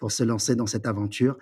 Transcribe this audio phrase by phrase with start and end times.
[0.00, 1.38] pour se lancer dans cette aventure.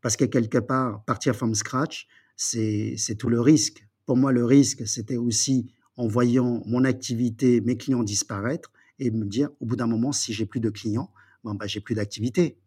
[0.00, 3.84] Parce que quelque part, partir from scratch, c'est tout le risque.
[4.06, 9.24] Pour moi, le risque, c'était aussi en voyant mon activité, mes clients disparaître et me
[9.24, 11.10] dire, au bout d'un moment, si j'ai plus de clients,
[11.42, 12.58] bon, bah, j'ai plus d'activité.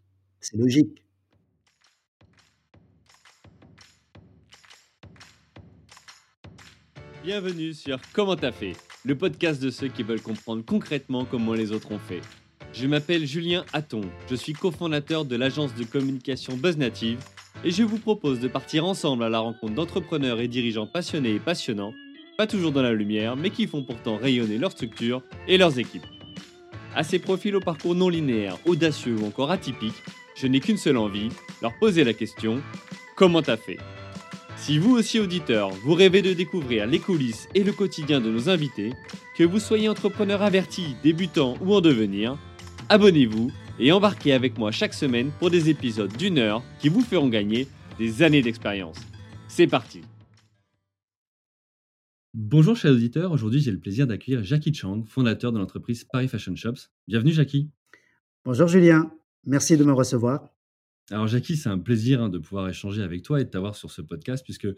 [0.41, 1.03] C'est logique.
[7.23, 8.73] Bienvenue sur Comment t'as fait,
[9.03, 12.21] le podcast de ceux qui veulent comprendre concrètement comment les autres ont fait.
[12.79, 17.17] Je m'appelle Julien Hatton, je suis cofondateur de l'agence de communication BuzzNative
[17.63, 21.39] et je vous propose de partir ensemble à la rencontre d'entrepreneurs et dirigeants passionnés et
[21.39, 21.95] passionnants,
[22.37, 26.05] pas toujours dans la lumière, mais qui font pourtant rayonner leur structure et leurs équipes.
[26.93, 30.03] À ces profils au parcours non linéaire, audacieux ou encore atypiques,
[30.35, 31.29] je n'ai qu'une seule envie,
[31.63, 32.61] leur poser la question
[33.15, 33.79] comment t'as fait?
[34.55, 38.49] Si vous aussi auditeur, vous rêvez de découvrir les coulisses et le quotidien de nos
[38.49, 38.93] invités,
[39.35, 42.37] que vous soyez entrepreneur averti, débutant ou en devenir,
[42.89, 47.29] abonnez-vous et embarquez avec moi chaque semaine pour des épisodes d'une heure qui vous feront
[47.29, 48.97] gagner des années d'expérience.
[49.47, 50.01] C'est parti
[52.33, 56.55] Bonjour chers auditeurs, aujourd'hui j'ai le plaisir d'accueillir Jackie Chang, fondateur de l'entreprise Paris Fashion
[56.55, 56.91] Shops.
[57.07, 57.71] Bienvenue Jackie.
[58.45, 59.11] Bonjour Julien,
[59.45, 60.56] merci de me recevoir.
[61.09, 63.91] Alors Jackie, c'est un plaisir hein, de pouvoir échanger avec toi et de t'avoir sur
[63.91, 64.75] ce podcast, puisque euh,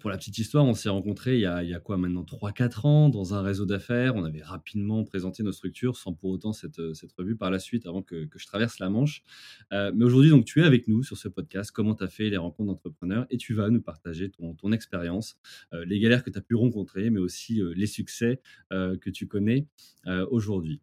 [0.00, 3.34] pour la petite histoire, on s'est rencontrés il y, a, quoi maintenant 3-4 ans dans
[3.34, 4.16] un réseau d'affaires.
[4.16, 7.86] On avait rapidement présenté nos structures sans pour autant cette, euh, revue par la suite
[7.86, 9.22] avant que, je traverse la Manche.
[9.72, 12.28] Euh, mais aujourd'hui, donc tu es avec nous sur ce podcast, comment tu as fait
[12.28, 13.26] les rencontres d'entrepreneurs?
[13.30, 15.38] Et tu vas nous partager ton, ton expérience,
[15.72, 18.40] les galères que tu as pu rencontrer, mais aussi les succès
[18.70, 19.66] que tu connais
[20.30, 20.80] aujourd'hui.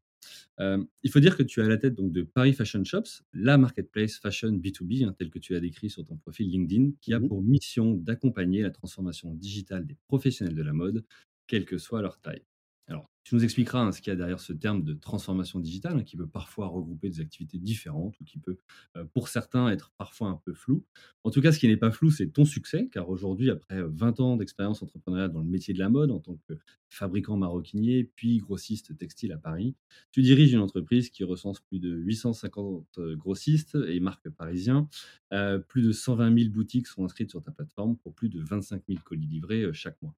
[0.60, 3.24] Euh, il faut dire que tu es à la tête donc de Paris Fashion Shops,
[3.34, 7.14] la marketplace fashion B2B, hein, tel que tu l'as décrit sur ton profil LinkedIn, qui
[7.14, 11.04] a mmh pour mission d'accompagner la transformation digitale des professionnels de la mode,
[11.48, 12.44] quelle que soit leur taille.
[12.88, 15.98] Alors, tu nous expliqueras hein, ce qu'il y a derrière ce terme de transformation digitale,
[15.98, 18.60] hein, qui peut parfois regrouper des activités différentes ou qui peut,
[18.96, 20.86] euh, pour certains, être parfois un peu flou.
[21.24, 24.20] En tout cas, ce qui n'est pas flou, c'est ton succès, car aujourd'hui, après 20
[24.20, 26.54] ans d'expérience entrepreneuriale dans le métier de la mode, en tant que
[26.92, 29.76] fabricant maroquinier, puis grossiste textile à Paris,
[30.12, 34.88] tu diriges une entreprise qui recense plus de 850 euh, grossistes et marques parisiens.
[35.34, 38.84] Euh, plus de 120 000 boutiques sont inscrites sur ta plateforme pour plus de 25
[38.88, 40.16] 000 colis livrés chaque mois.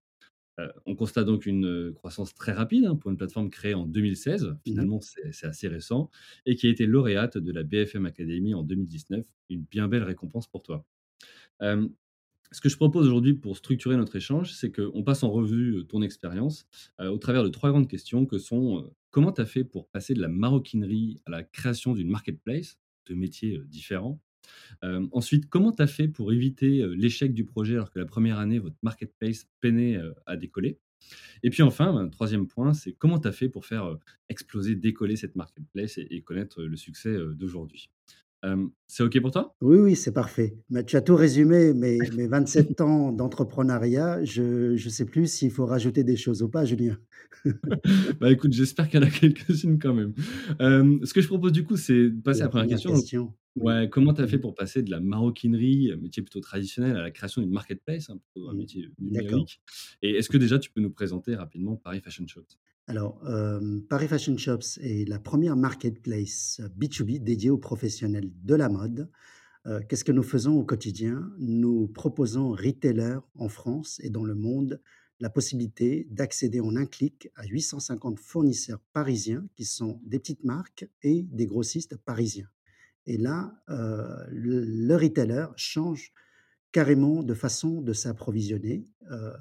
[0.60, 3.86] Euh, on constate donc une euh, croissance très rapide hein, pour une plateforme créée en
[3.86, 4.44] 2016.
[4.44, 6.10] Mmh Finalement, c'est assez récent
[6.46, 9.26] et qui a été lauréate de la BFM Academy en 2019.
[9.50, 10.86] Une bien belle récompense pour toi.
[11.62, 15.84] ce que je propose aujourd'hui pour structurer notre échange, c'est qu'on passe en revue euh,
[15.84, 16.68] ton expérience
[17.00, 20.22] au travers de trois grandes questions que sont comment tu as fait pour passer de
[20.22, 24.20] la maroquinerie à la création d'une marketplace, de métiers différents
[25.12, 28.60] ensuite, comment tu as fait pour éviter l'échec du projet alors que la première année,
[28.60, 30.80] votre marketplace peinait à décoller?
[31.44, 33.98] Et puis enfin, un troisième point, c'est comment tu as fait pour faire
[34.30, 37.90] exploser, décoller cette marketplace et, connaître le succès d'aujourd'hui?
[38.88, 39.56] C'est OK pour toi?
[39.62, 40.58] Oui, oui, c'est parfait.
[40.70, 44.24] Mais tu as tout résumé, mes, mes 27 ans d'entrepreneuriat.
[44.24, 46.98] Je ne sais plus s'il faut rajouter des choses ou pas, Julien.
[48.20, 50.14] bah écoute, j'espère qu'il y en a quelques-unes quand même.
[50.60, 53.34] ce que je propose du coup, c'est de passer à la première question.
[53.58, 54.42] Ouais, comment tu as fait mmh.
[54.42, 58.54] pour passer de la maroquinerie, métier plutôt traditionnel, à la création d'une marketplace, hein, un
[58.54, 58.58] mmh.
[58.58, 59.62] métier numérique?
[60.02, 62.60] Et est-ce que déjà tu peux nous présenter rapidement Paris Fashion Shops?
[62.88, 63.22] Alors,
[63.90, 69.10] Paris Fashion Shops est la première marketplace B2B dédiée aux professionnels de la mode.
[69.90, 71.30] Qu'est-ce que nous faisons au quotidien?
[71.38, 74.82] Nous proposons aux retailers en France et dans le monde
[75.20, 80.88] la possibilité d'accéder en un clic à 850 fournisseurs parisiens qui sont des petites marques
[81.04, 82.48] et des grossistes parisiens.
[83.06, 83.54] Et là,
[84.30, 86.14] le, retailer change
[86.72, 88.88] carrément de façon de s'approvisionner.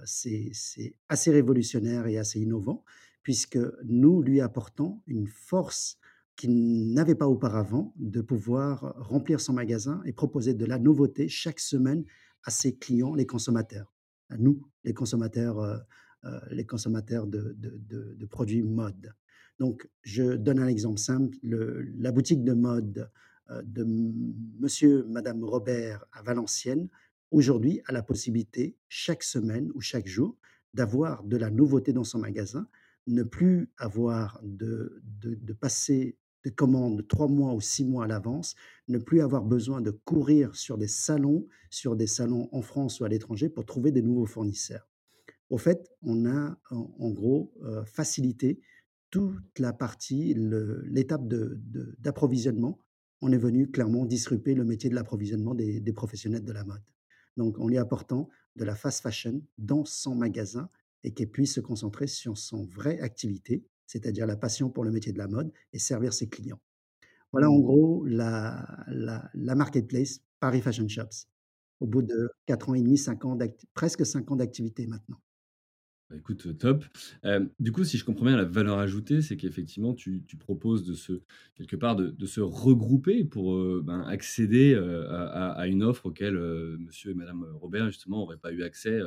[0.04, 0.50] c'est
[1.08, 2.84] assez révolutionnaire et assez innovant
[3.26, 5.98] puisque nous lui apportons une force
[6.36, 11.58] qu'il n'avait pas auparavant de pouvoir remplir son magasin et proposer de la nouveauté chaque
[11.58, 12.04] semaine
[12.44, 13.92] à ses clients, les consommateurs,
[14.28, 15.76] à nous, les consommateurs, euh,
[16.24, 19.12] euh, les consommateurs de, produits mode.
[19.58, 21.36] Donc, je donne un exemple simple.
[21.42, 23.10] la boutique de mode
[23.50, 23.84] euh, de
[24.60, 26.88] Monsieur, Madame Robert à Valenciennes,
[27.32, 30.36] aujourd'hui, a la possibilité, chaque semaine ou chaque jour,
[30.74, 32.68] d'avoir de la nouveauté dans son magasin
[33.06, 38.54] ne plus avoir de, de, passer des commandes trois mois ou six mois à l'avance,
[38.88, 43.04] ne plus avoir besoin de courir sur des salons, sur des salons en France ou
[43.04, 44.88] à l'étranger pour trouver des nouveaux fournisseurs.
[45.50, 48.60] Au fait, on a en, gros euh, facilité
[49.10, 51.26] toute la partie, l'étape
[51.98, 52.80] d'approvisionnement.
[53.22, 56.82] on est venu clairement disruper le métier de l'approvisionnement des, des professionnels de la mode.
[57.36, 60.68] Donc, en lui apportant de la fast fashion dans son magasin
[61.06, 65.12] et qu'elle puisse se concentrer sur son vraie activité, c'est-à-dire la passion pour le métier
[65.12, 66.60] de la mode et servir ses clients.
[67.32, 71.28] Voilà en gros la la la marketplace Paris Fashion Shops,
[71.80, 73.38] au bout de 4 ans et demi, 5 ans
[73.74, 75.18] presque 5 ans d'activité maintenant.
[76.10, 76.84] Bah, écoute, heu, top.
[77.58, 80.94] Du coup, si je comprends bien la valeur ajoutée, c'est qu'effectivement tu tu proposes de
[80.94, 81.22] se
[81.54, 86.34] quelque part de de se regrouper pour, ben, accéder, à une offre auquel,
[86.78, 89.00] monsieur et madame, Robert justement auraient pas eu accès,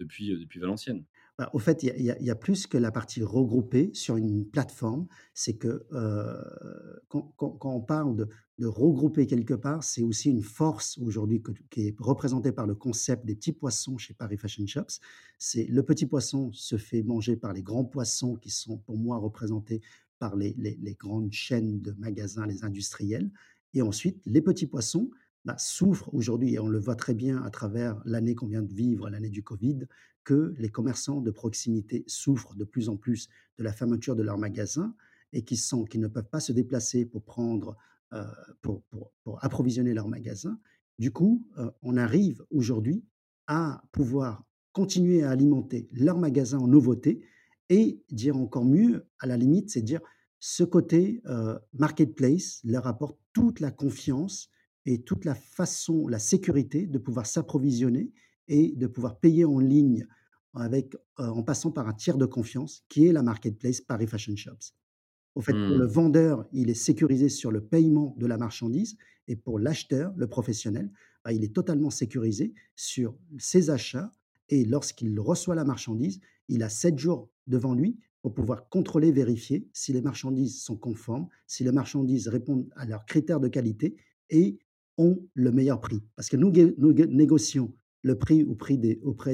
[0.00, 1.04] depuis Valenciennes.
[1.38, 5.06] Bah, au fait, il y a plus que la partie regroupée sur une plateforme.
[5.34, 8.16] C'est que, heu, quand on parle
[8.58, 11.40] de regrouper quelque part, c'est aussi une force aujourd'hui
[11.70, 14.98] qui est représentée par le concept des petits poissons chez Paris Fashion Shops.
[15.38, 19.16] C'est le petit poisson se fait manger par les grands poissons qui sont pour moi
[19.18, 19.80] représentés
[20.18, 20.56] par les
[20.98, 23.30] grandes chaînes de magasins, les industriels
[23.74, 25.10] et ensuite les petits poissons,
[25.44, 28.72] bah, souffrent aujourd'hui et on le voit très bien à travers l'année qu'on vient de
[28.72, 29.78] vivre, l'année du covid,
[30.28, 34.36] que les commerçants de proximité souffrent de plus en plus de la fermeture de leurs
[34.36, 34.94] magasins
[35.32, 37.78] et qui sont qui ne peuvent pas se déplacer pour prendre,
[38.12, 38.24] heu,
[38.60, 38.84] pour
[39.40, 40.60] approvisionner leurs magasins.
[40.98, 43.06] Du coup, heu, on arrive aujourd'hui
[43.46, 44.44] à pouvoir
[44.74, 47.22] continuer à alimenter leurs magasins en nouveautés
[47.70, 50.02] et dire encore mieux, à la limite, c'est dire
[50.40, 54.50] ce côté, heu, marketplace leur apporte toute la confiance
[54.84, 58.12] et toute la façon, la sécurité de pouvoir s'approvisionner
[58.48, 60.06] et de pouvoir payer en ligne
[60.54, 64.74] avec, en passant par un tiers de confiance qui est la marketplace Paris Fashion Shops.
[65.34, 65.90] Au fait, pour le Mmh.
[65.90, 68.96] vendeur, il est sécurisé sur le paiement de la marchandise
[69.28, 70.90] et pour l'acheteur, le professionnel,
[71.24, 74.10] bah, il est totalement sécurisé sur ses achats
[74.48, 79.68] et lorsqu'il reçoit la marchandise, il a 7 jours devant lui pour pouvoir contrôler, vérifier
[79.72, 83.96] si les marchandises sont conformes, si les marchandises répondent à leurs critères de qualité
[84.30, 84.58] et
[84.96, 86.02] ont le meilleur prix.
[86.16, 87.72] Parce que nous négocions
[88.02, 88.76] le prix auprès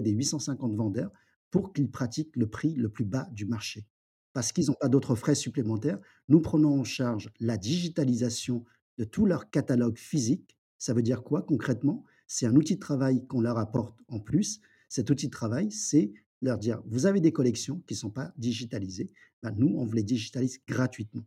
[0.03, 1.13] des 850 vendeurs
[1.51, 3.87] pour qu'ils pratiquent le prix le plus bas du marché
[4.35, 5.99] parce qu'ils n'ont pas d'autres frais supplémentaires.
[6.29, 8.65] Nous prenons en charge la digitalisation
[8.99, 10.59] de tout leur catalogue physique.
[10.77, 12.05] Ça veut dire quoi concrètement?
[12.27, 14.61] C'est un outil de travail qu'on leur apporte en plus.
[14.89, 16.13] Cet outil de travail, c'est
[16.43, 19.11] leur dire: «Vous avez des collections qui ne sont pas digitalisées,
[19.43, 21.25] bah, nous, on vous les digitalise gratuitement»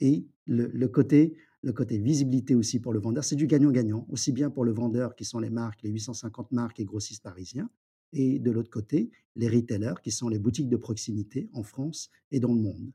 [0.00, 4.50] et le côté le côté visibilité aussi pour le vendeur, c'est du gagnant-gagnant, aussi bien
[4.50, 7.68] pour le vendeur qui sont les marques, les 850 marques et grossistes parisiens
[8.12, 12.38] et de l'autre côté, les retailers qui sont les boutiques de proximité en France et
[12.38, 12.92] dans le monde.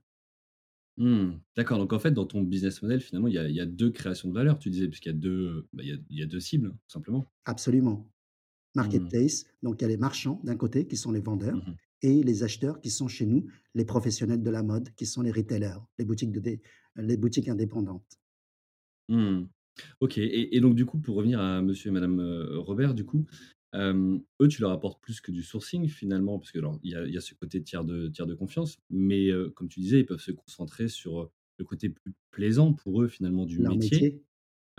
[0.95, 1.31] Mmh.
[1.57, 3.65] D'accord, donc en fait, dans ton business model, finalement, il y a il y a
[3.65, 6.19] 2 créations de valeur, tu disais, puisqu'il y a 2, bah, il y a il
[6.19, 7.25] y a 2 cibles, tout simplement?
[7.43, 8.09] Absolument.
[8.75, 8.79] Mmh.
[8.79, 12.23] Marketplace, donc il y a les marchands d'un côté qui sont les vendeurs Mmh et
[12.23, 13.45] les acheteurs qui sont chez nous,
[13.75, 16.61] les professionnels de la mode qui sont les retailers, les boutiques de dé
[16.95, 18.20] les boutiques indépendantes.
[19.11, 19.47] Mmh.
[20.01, 23.05] OK et et donc du coup, pour revenir à monsieur et madame, heu, Robert, du
[23.05, 23.25] coup,
[23.73, 26.39] hem, eux, tu leur apportes plus que du sourcing finalement?
[26.39, 28.35] Parce que alors, il y a il y a ce côté tiers de tiers de
[28.35, 32.13] confiance, mais heu, comme tu disais, ils peuvent se concentrer sur, heu, le côté plus
[32.31, 34.25] plaisant pour eux finalement du Leur métier, métier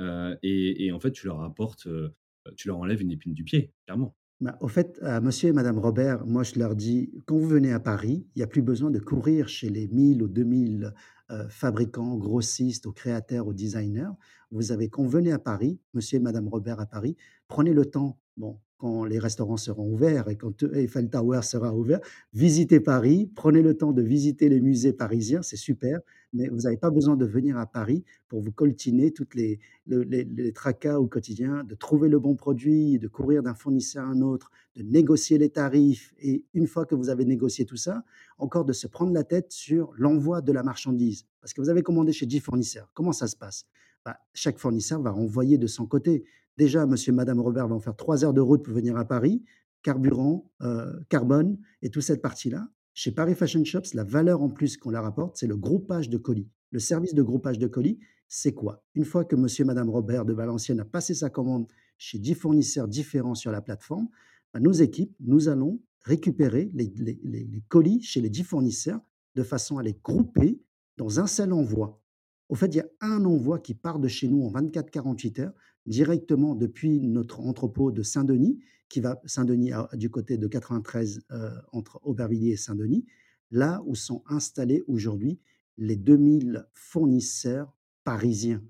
[0.01, 2.15] heu et et en fait, tu leur apportes, heu,
[2.57, 4.17] tu leur enlèves une épine du pied, clairement.
[4.41, 7.73] Bah, au fait, à monsieur et madame Robert, moi, je leur dis: «Quand vous venez
[7.73, 10.93] à Paris, il y a plus besoin de courir chez les 1000 ou 2000,
[11.33, 14.11] heu, fabricants, grossistes, aux créateurs, aux designers.
[14.51, 17.17] Vous avez venez à Paris, monsieur et madame Robert à Paris,
[17.49, 21.73] prenez le temps, bon, quand les restaurants seront ouverts et quand euh, Eiffel Tower sera
[21.75, 22.01] ouvert,
[22.33, 26.01] visitez Paris, prenez le temps de visiter les musées parisiens, c'est super,
[26.33, 30.03] mais vous n'avez pas besoin de venir à Paris pour vous coltiner toutes les le
[30.03, 34.21] les tracas au quotidien, de trouver le bon produit, de courir d'un fournisseur à un
[34.21, 38.05] autre, de négocier les tarifs et une fois que vous avez négocié tout ça,
[38.39, 41.27] encore de se prendre la tête sur l'envoi de la marchandise.
[41.41, 42.91] Parce que vous avez commandé chez 10 fournisseurs.
[42.95, 43.67] Comment ça se passe?
[44.05, 46.25] Bah, chaque fournisseur va renvoyer de son côté.
[46.59, 49.43] Déjà, monsieur et madame Robert vont faire 3 heures de route pour venir à Paris,
[49.83, 52.69] carburant, heu, carbone et toute cette partie-là.
[52.95, 56.19] Chez Paris Fashion Shops, la valeur en plus qu'on leur apporte, c'est le groupage de
[56.19, 56.49] colis.
[56.71, 58.85] Le service de groupage de colis, c'est quoi?
[58.95, 61.67] Une fois que monsieur et madame Robert de Valenciennes a passé sa commande
[61.97, 64.09] chez 10 fournisseurs différents sur la plateforme,
[64.53, 69.01] bah, nos équipes, nous allons récupérer les les colis chez les 10 fournisseurs
[69.35, 70.61] de façon à les grouper
[70.97, 72.03] dans un seul envoi.
[72.49, 75.55] Au fait, il y a un envoi qui part de chez nous en 24-48 heures,
[75.87, 78.59] directement depuis notre entrepôt de Saint-Denis,
[78.89, 83.07] qui va Saint-Denis du côté de 93, heu, entre Aubervilliers et Saint-Denis,
[83.51, 85.41] là où sont installés aujourd'hui
[85.79, 88.63] les 2000 fournisseurs parisiens.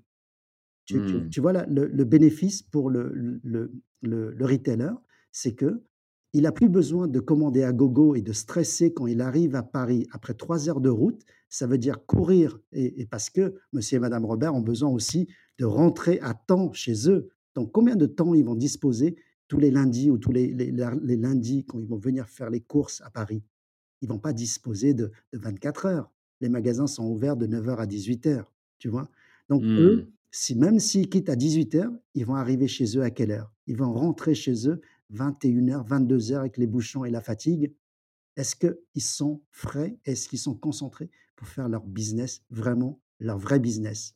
[0.85, 1.29] Tu Mmh.
[1.29, 4.91] tu vois là, le le bénéfice pour le le le le retailer,
[5.31, 9.55] c'est qu'il a plus besoin de commander à gogo et de stresser quand il arrive
[9.55, 11.21] à Paris après 3 heures de route.
[11.49, 15.27] Ça veut dire courir et et parce que monsieur et madame Robert ont besoin aussi
[15.59, 17.29] de rentrer à temps chez eux.
[17.55, 19.15] Donc combien de temps ils vont disposer
[19.47, 22.49] tous les lundis ou tous les les la les lundis quand ils vont venir faire
[22.49, 23.43] les courses à Paris?
[24.01, 26.11] Ils vont pas disposer de de 24 heures.
[26.41, 29.09] Les magasins sont ouverts de 9:00 à 18:00, tu vois?
[29.49, 30.13] Donc eux, Mmh.
[30.31, 33.53] si même s'ils quittent à dix-huit heures, ils vont arriver chez eux à quelle heure?
[33.67, 37.73] Ils vont rentrer chez eux 21:00-22:00 avec les bouchons et la fatigue.
[38.37, 39.99] Est-ce qu'ils sont frais?
[40.05, 44.15] Est-ce qu'ils sont concentrés pour faire leur business, vraiment leur vrai business?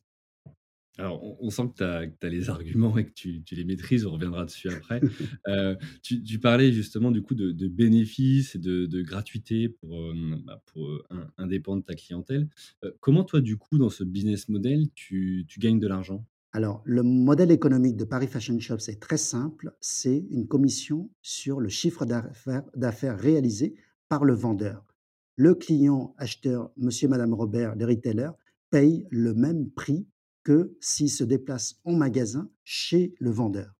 [0.98, 4.06] Alors, on on sent que tu as les arguments et que tu tu les maîtrises,
[4.06, 5.04] on reviendra dessus après.
[5.48, 9.96] Heu, tu tu parlais justement du coup de de bénéfices et de de gratuité pour,
[10.12, 12.50] hem, bah, pour, heu, un un dépend de ta clientèle.
[12.84, 16.25] Heu, comment toi, du coup, dans ce business model, tu tu gagnes de l'argent?
[16.54, 21.60] Alors, le modèle économique de Paris Fashion Shops est très simple, c'est une commission sur
[21.60, 23.75] le chiffre d'affaires réalisé
[24.10, 24.86] par le vendeur.
[25.36, 28.32] Le client acheteur, monsieur, madame Robert, les retailers,
[28.72, 30.08] paye le même prix
[30.48, 33.75] que s'il se déplace en magasin chez le vendeur.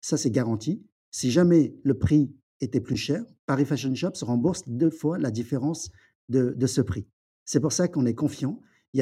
[0.00, 0.80] Ça, c'est garanti.
[1.10, 5.90] Si jamais le prix était plus cher, Paris Fashion Shops rembourse 2 fois la différence
[6.28, 7.08] de ce prix.
[7.44, 8.60] C'est pour ça qu'on est confiant.
[8.92, 8.98] Il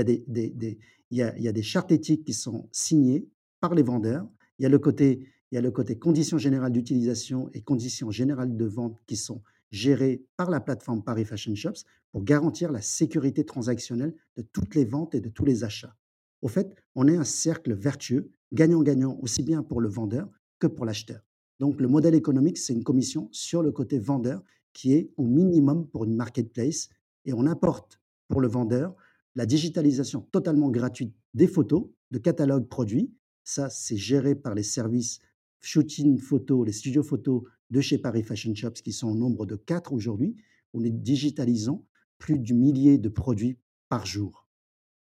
[1.11, 3.29] y a des chartes éthiques qui sont signées
[3.61, 4.27] par les vendeurs.
[4.59, 9.43] Il y a le côté conditions générales d'utilisation et conditions générales de vente qui sont
[9.73, 14.87] gérées par la plateforme Paris Fashion Shops pour garantir la sécurité transactionnelle de toutes les
[14.87, 15.95] ventes et de tous les achats.
[16.43, 20.29] Au fait, on est un cercle vertueux, gagnant-gagnant, aussi bien pour le vendeur
[20.59, 21.21] que pour l'acheteur.
[21.59, 24.43] Donc le modèle économique, c'est une commission sur le côté vendeur
[24.73, 26.89] qui est au minimum pour une marketplace
[27.27, 28.95] et on apporte pour le vendeur
[29.35, 33.13] la digitalisation totalement gratuite des photos, de catalogues produits.
[33.45, 35.21] Ça, c'est géré par les services
[35.61, 39.57] shooting photo, les studios photo de chez Paris Fashion Shops qui sont au nombre de
[39.57, 40.37] 4 aujourd'hui.
[40.73, 41.85] On est digitalisant
[42.19, 44.40] plus du millier de produits par jour.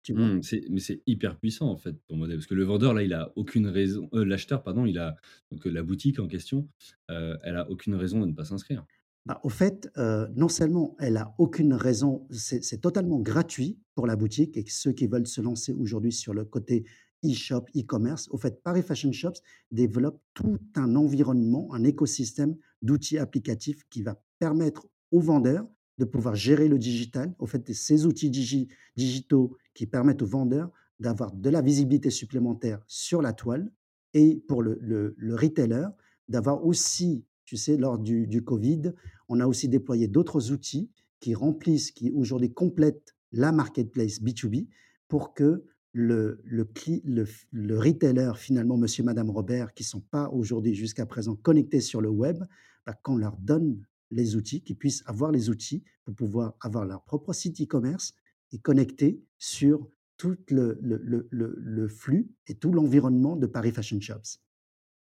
[0.03, 0.31] Tu vois?
[0.31, 2.38] Mmh, c'est mais c'est hyper puissant, en fait, ton modèle.
[2.38, 5.15] Parce que le vendeur, là, il a aucune raison heu, l'acheteur, pardon, il a
[5.51, 6.69] donc heu, la boutique en question,
[7.10, 8.86] heu, elle a aucune raison de ne pas s'inscrire.
[9.25, 9.89] Bah, au fait,
[10.36, 14.72] non seulement elle a aucune raison, c'est c'est totalement gratuit pour la boutique et que
[14.72, 16.83] ceux qui veulent se lancer aujourd'hui sur le côté
[17.25, 19.39] e-shop, e-commerce, au fait, Paris Fashion Shops
[19.72, 25.65] développe tout un environnement, un écosystème d'outils applicatifs qui va permettre aux vendeurs
[26.00, 27.33] de pouvoir gérer le digital.
[27.39, 28.67] Au fait, ces outils digi
[28.98, 33.72] digitaux qui permettent aux vendeurs d'avoir de la visibilité supplémentaire sur la toile
[34.13, 35.88] et pour le le le retailer
[36.30, 38.94] d'avoir aussi, tu sais, lors du du covid,
[39.30, 44.68] on a aussi déployé d'autres outils qui remplissent, qui aujourd'hui complètent la marketplace B2B
[45.08, 46.68] pour que le le
[47.03, 52.01] le le retailer, finalement, monsieur, madame Robert, qui sont pas aujourd'hui, jusqu'à présent, connectés sur
[52.01, 52.44] le web,
[52.86, 57.03] bah, qu'on leur donne les outils, qu'ils puissent avoir les outils pour pouvoir avoir leur
[57.03, 58.13] propre site e-commerce
[58.53, 63.74] et connecter sur tout le le le le le flux et tout l'environnement de Paris
[63.74, 64.39] Fashion Shops.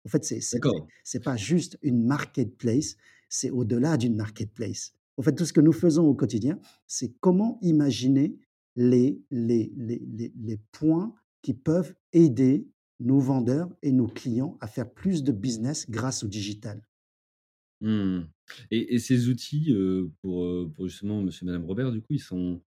[0.05, 0.41] En fait, c'est
[1.03, 2.98] c'est pas juste une marketplace,
[3.29, 4.93] c'est au-delà d'une marketplace.
[5.17, 8.38] En fait, tout ce que nous faisons au quotidien, c'est comment imaginer
[8.75, 14.67] les les les les les points qui peuvent aider nos vendeurs et nos clients à
[14.67, 16.88] faire plus de business grâce au digital.
[17.81, 18.27] Mmh
[18.70, 22.20] et et ces outils, heu, pour, heu, pour justement monsieur, madame Robert, du coup, ils
[22.20, 22.62] sont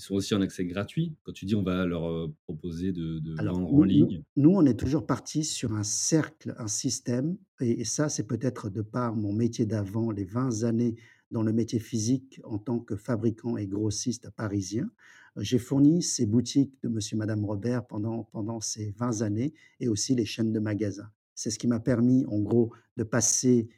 [0.00, 1.16] ils sont aussi en accès gratuit?
[1.22, 4.22] Quand tu dis: «On va leur, heu, proposer de de Alors, vendre en nous ligne».
[4.36, 8.68] nous, on est toujours partis sur un cercle, un système et et ça, c'est peut-être
[8.70, 10.96] de par mon métier d'avant, les 20 années
[11.30, 14.90] dans le métier physique en tant que fabricant et grossiste parisien.
[15.36, 19.88] Heu, j'ai fourni ces boutiques de monsieur, madame Robert pendant pendant ces 20 années et
[19.88, 21.10] aussi les chaînes de magasins.
[21.34, 23.68] C'est ce qui m'a permis, en gros, de passer,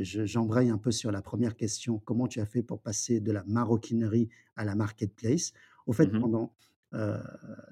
[0.00, 3.32] je j'embraye un peu sur la première question: «Comment tu as fait pour passer de
[3.32, 5.52] la maroquinerie à la marketplace?»
[5.86, 6.26] au fait, Mmh mh.
[6.26, 6.54] pendant,
[6.94, 7.14] heu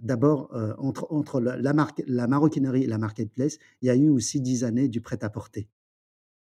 [0.00, 3.96] D'abord, heu, entre entre la la marque la maroquinerie et la marketplace, il y a
[3.96, 5.68] eu aussi 10 années du prêt-à-porter.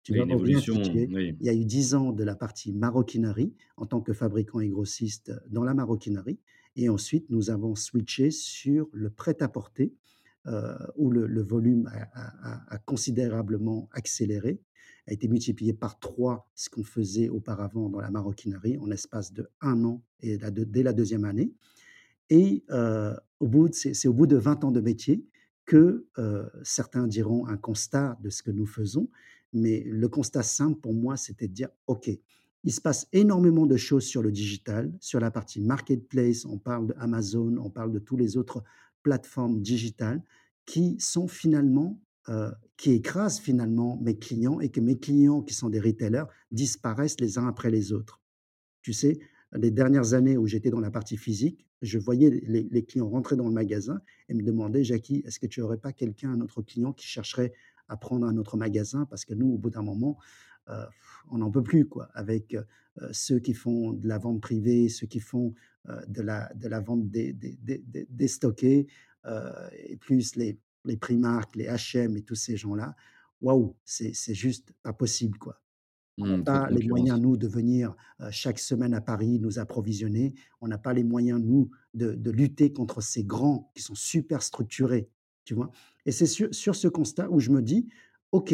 [0.03, 1.39] Tu Oui, évolution, oui.
[1.41, 4.69] il y a eu 10 ans de la partie maroquinerie en tant que fabricant et
[4.69, 6.41] grossiste dans la maroquinerie
[6.77, 9.95] et ensuite nous avons switché sur le prêt-à-porter,
[10.97, 14.61] où le le volume a a a a considérablement accéléré,
[15.07, 19.49] a été multiplié par 3 ce qu'on faisait auparavant dans la maroquinerie en l'espace de
[19.61, 21.53] un an et dès la deuxième année.
[22.31, 25.27] Et heu, au bout c'est c'est au bout de 20 ans de métier
[25.67, 29.09] que, heu, certains diront un constat de ce que nous faisons,
[29.55, 32.11] mais le constat simple pour moi, c'était de dire: «OK,
[32.65, 36.89] il se passe énormément de choses sur le digital, sur la partie marketplace, on parle
[36.89, 38.65] d'Amazon, on parle de tous les autres
[39.03, 40.23] plateformes digitales
[40.67, 45.71] qui sont finalement, heu, qui écrasent finalement mes clients et que mes clients qui sont
[45.71, 48.21] des retailers disparaissent les uns après les autres».
[48.83, 49.19] Tu sais,
[49.55, 53.47] les dernières années où j'étais dans la partie physique, je voyais les clients rentrer dans
[53.49, 56.93] le magasin et me demander: «Jackie, est-ce que tu aurais pas quelqu'un, un autre client
[56.93, 57.53] qui chercherait
[57.89, 60.19] à prendre un autre magasin?» parce que nous, au bout d'un moment,
[60.71, 60.75] heu,
[61.31, 62.65] on n'en peut plus quoi, avec, heu
[63.13, 65.55] ceux qui font de la vente privée, ceux qui font,
[66.09, 68.87] de la vente dé dé dé dé déstockée.
[69.79, 72.95] et plus les les Primark, les H&M et tous ces gens-là,
[73.41, 75.61] waouh, c'est c'est juste pas possible, quoi.
[76.21, 77.95] On n'a Mmh, pas les moyens, nous, de venir,
[78.31, 80.35] chaque semaine à Paris nous approvisionner.
[80.61, 84.43] On n'a pas les moyens, nous, de de lutter contre ces grands qui sont super
[84.43, 85.11] structurés,
[85.45, 85.71] tu vois?
[86.07, 87.89] Et c'est sur sur ce constat où je me dis:
[88.33, 88.53] «OK,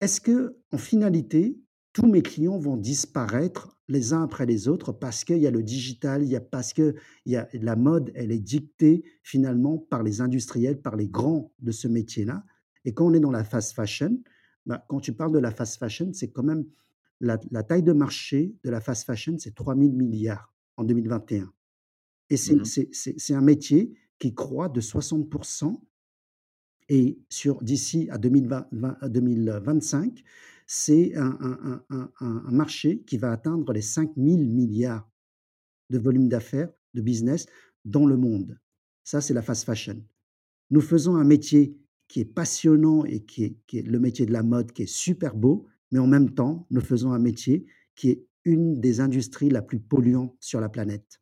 [0.00, 1.60] est-ce qu'en finalité,
[1.92, 5.62] tous mes clients vont disparaître les uns après les autres parce qu'il y a le
[5.62, 6.94] digital, il y a parce qu'il
[7.26, 11.72] y a la mode, elle est dictée finalement par les industriels, par les grands de
[11.72, 12.44] ce métier-là?»
[12.84, 14.18] et quand on est dans la fast fashion,
[14.66, 16.64] bah, quand tu parles de la fast fashion, c'est quand même
[17.20, 20.36] la la taille de marché de la fast fashion, c'est 3 000 000
[20.76, 21.52] en 2021
[22.30, 25.28] et c'est Mmh un métier qui croît de 60
[26.88, 30.22] et sur d'ici à 2020 20 à 2025,
[30.68, 35.08] c'est un un un un un un marché qui va atteindre les 5 000 000
[35.90, 37.46] de volume d'affaires, de business
[37.84, 38.58] dans le monde.
[39.04, 40.04] Ça, c'est la fast fashion.
[40.70, 44.32] Nous faisons un métier qui est passionnant et qui est qui est le métier de
[44.32, 48.10] la mode, qui est super beau, mais en même temps, nous faisons un métier qui
[48.10, 51.20] est une des industries la plus polluante sur la planète.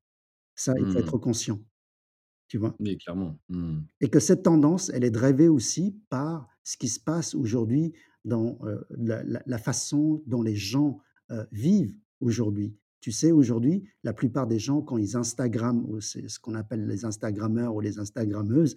[0.56, 1.00] Ça, il faut Mmh.
[1.00, 1.60] être conscient,
[2.48, 2.78] tu vois?
[2.78, 3.38] Oui, clairement.
[3.48, 3.80] Mmh.
[4.00, 7.92] Et que cette tendance, elle est drivée aussi par ce qui se passe aujourd'hui
[8.26, 10.98] dans, heu, la façon dont les gens,
[11.30, 12.76] heu, vivent aujourd'hui.
[13.00, 17.04] Tu sais, aujourd'hui, la plupart des gens, quand ils instagramment c'est ce qu'on appelle les
[17.06, 18.76] instagrammeurs ou les instagrammeuses,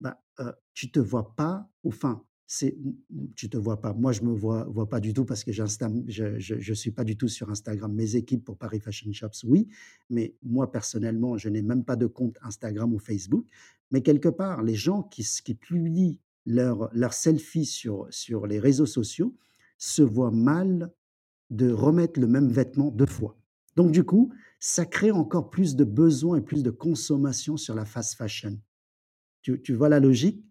[0.00, 3.94] bah, heu, tu te vois pas enfin, c'est mmh mmh, tu te vois pas.
[3.94, 5.62] Moi, je me vois vois pas du tout parce que je
[6.08, 7.92] je je suis pas du tout sur Instagram.
[7.94, 9.68] Mes équipes pour Paris Fashion Shops, oui,
[10.10, 13.46] mais moi, personnellement, je n'ai même pas de compte Instagram ou Facebook.
[13.92, 18.86] Mais quelque part, les gens qui qui publient leurs leurs selfies sur sur les réseaux
[18.86, 19.36] sociaux
[19.78, 20.92] se voient mal
[21.50, 23.38] de remettre le même vêtement 2 fois.
[23.76, 27.84] Donc du coup, ça crée encore plus de besoins et plus de consommation sur la
[27.86, 28.60] fast fashion.
[29.42, 30.44] Tu tu vois la logique?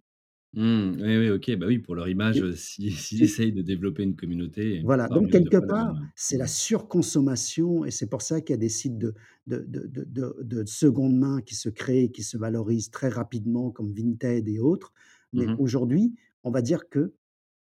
[0.54, 4.16] Mmh, oui, oui, OK, bah, oui, pour leur image, si s'ils essayent de développer une
[4.16, 8.08] communauté, voilà, donc eux, tu quelque pas la même, part, c'est la surconsommation et c'est
[8.08, 9.14] pour ça qu'il y a des sites de
[9.48, 13.72] de de de de de seconde main qui se créent, qui se valorisent très rapidement
[13.72, 14.94] comme Vinted et autres.
[15.36, 15.60] Mmh Mais mh.
[15.60, 17.16] aujourd'hui, on va dire que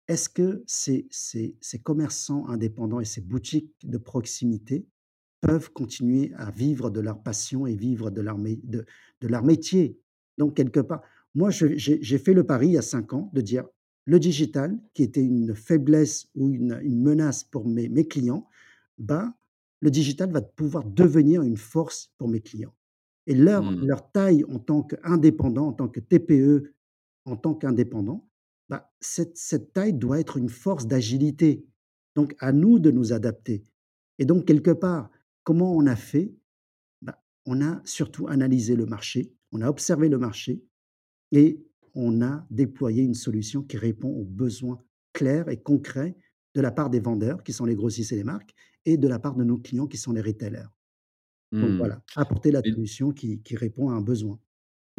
[0.07, 4.87] Est-ce que ces ces ces commerçants indépendants et ces boutiques de proximité
[5.41, 8.85] peuvent continuer à vivre de leur passion et vivre de leur de
[9.21, 9.99] de leur métier?
[10.37, 11.03] Donc quelque part,
[11.35, 13.65] moi j'ai fait le pari il y a 5 ans de dire:
[14.05, 18.47] «Le digital qui était une faiblesse ou une une menace pour mes mes clients,
[18.97, 19.35] bah,
[19.81, 22.75] le digital va pouvoir devenir une force pour mes clients»
[23.27, 23.81] et leur Mmh.
[23.81, 26.73] leur taille en tant qu'indépendant, en tant que TPE
[27.25, 28.27] en tant qu'indépendant,
[28.69, 31.65] bah, cette cette taille doit être une force d'agilité.
[32.15, 33.65] Donc à nous de nous adapter
[34.19, 35.09] et donc quelque part,
[35.43, 36.35] comment on a fait?
[37.01, 40.63] Bah, on a surtout analysé le marché, on a observé le marché
[41.31, 46.15] et on a déployé une solution qui répond aux besoins clairs et concrets
[46.55, 48.53] de la part des vendeurs, qui sont les grossistes et les marques
[48.85, 50.67] et de la part de nos clients, qui sont les retailers.
[51.59, 51.77] Donc Mmh.
[51.77, 54.39] voilà, apporter la solution qui qui répond à un besoin.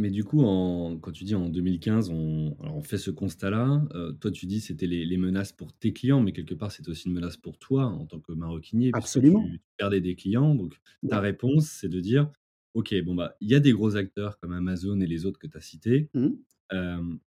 [0.03, 3.85] Mais du coup, en quand tu dis en 2015, on alors on fait ce constat-là,
[3.95, 6.89] heu, toi tu dis c'était les les menaces pour tes clients, mais quelque part c'était
[6.91, 9.53] aussi une menace pour toi en tant que maroquinier Absolument.
[9.61, 10.57] tu perdais des clients.
[10.57, 10.75] Donc
[11.09, 11.23] ta Ouais.
[11.23, 12.33] réponse, c'est de dire:
[12.75, 15.47] «OK, bon, bah, il y a des gros acteurs comme Amazon et les autres que
[15.47, 16.11] tu as cités.
[16.15, 16.43] Mmh.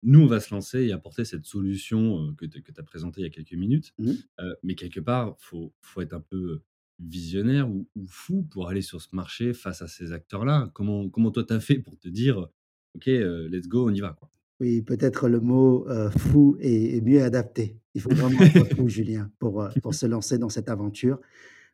[0.03, 3.25] Nous, on va se lancer et apporter cette solution, que tu tu as présentée il
[3.25, 3.95] y a quelques minutes».
[3.99, 4.23] Mmh.
[4.65, 6.63] Mais quelque part, faut faut être un peu,
[7.01, 10.71] visionnaire ou ou fou pour aller sur ce marché face à ces acteurs-là.
[10.75, 12.49] Comment comment toi tu as fait pour te dire:
[12.95, 13.07] «OK,
[13.51, 14.31] let's go, on y va, quoi»?
[14.61, 17.81] Oui, peut-être le mot, fou est est mieux adapté.
[17.95, 21.21] Il faut vraiment être fou, Julien, pour, pour se lancer dans cette aventure.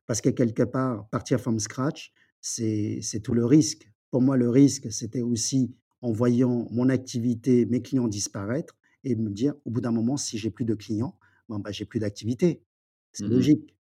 [0.06, 3.90] Parce que quelque part, partir from scratch, c'est tout le risque.
[4.10, 9.30] Pour moi, le risque, c'était aussi en voyant mon activité, mes clients disparaître et me
[9.30, 12.62] dire: «Au bout d'un moment, si j'ai plus de clients, bon, bah, j'ai plus d'activité».
[13.12, 13.48] C'est Mmh mh.
[13.48, 13.76] logique,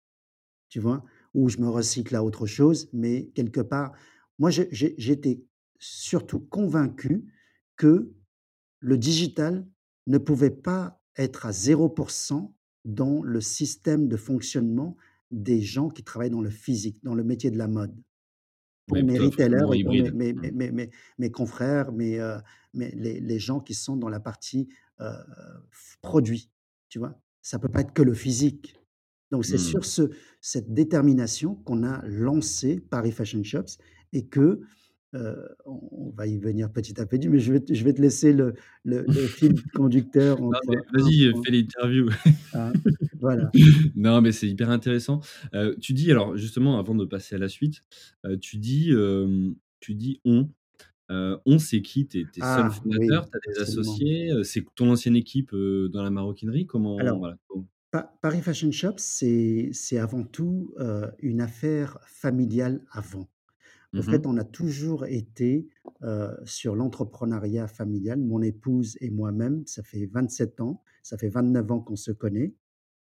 [0.69, 1.05] tu vois?
[1.35, 3.93] Ou je me recycle à autre chose, mais quelque part,
[4.39, 5.43] moi, j'étais
[5.79, 7.27] surtout convaincu
[7.77, 8.13] que
[8.81, 9.67] le digital
[10.07, 14.97] ne pouvait pas être à 0% dans le système de fonctionnement
[15.31, 17.95] des gens qui travaillent dans le physique, dans le métier de la mode.
[18.87, 20.91] Pour mes retailers mes mes Mmh.
[21.19, 22.21] mes confrères, mes,
[22.75, 24.69] mes les les gens qui sont dans la partie,
[25.01, 25.07] heu,
[25.73, 26.51] f produit,
[26.89, 27.21] tu vois?
[27.43, 28.77] Ça peut pas être que le physique.
[29.33, 29.59] Donc c'est Mmh.
[29.59, 30.11] sur ce
[30.41, 33.79] cette détermination qu'on a lancé Paris Fashion Shops
[34.13, 34.61] et que,
[35.17, 38.03] heu, on va y venir petit à petit, mais je vais te je vais te
[38.03, 40.39] laisser le le le fil conducteur
[40.93, 42.09] vas-y, fais l'interview.
[42.55, 42.73] hein,
[43.21, 43.51] voilà.
[43.97, 45.21] Non, mais c'est hyper intéressant.
[45.55, 47.83] Heu, tu dis alors justement avant de passer à la suite,
[48.25, 48.93] heu, tu dis,
[49.81, 50.49] tu dis «on».
[51.09, 52.07] On, c'est qui?
[52.07, 53.31] Tu es seul Ah oui, fondateur?
[53.31, 53.93] Tu as des absolument.
[53.93, 54.33] associés?
[54.45, 56.67] C'est ton ancienne équipe, dans la maroquinerie?
[56.67, 60.75] Comment Alors, voilà, com Pa Paris Fashion Shop, c'est avant tout,
[61.21, 63.29] une affaire familiale avant.
[63.97, 65.69] Au Mmh fait, on a toujours été,
[66.45, 68.21] sur l'entrepreneuriat familial.
[68.21, 72.55] Mon épouse et moi-même, ça fait 27 ans, ça fait 29 ans qu'on se connaît,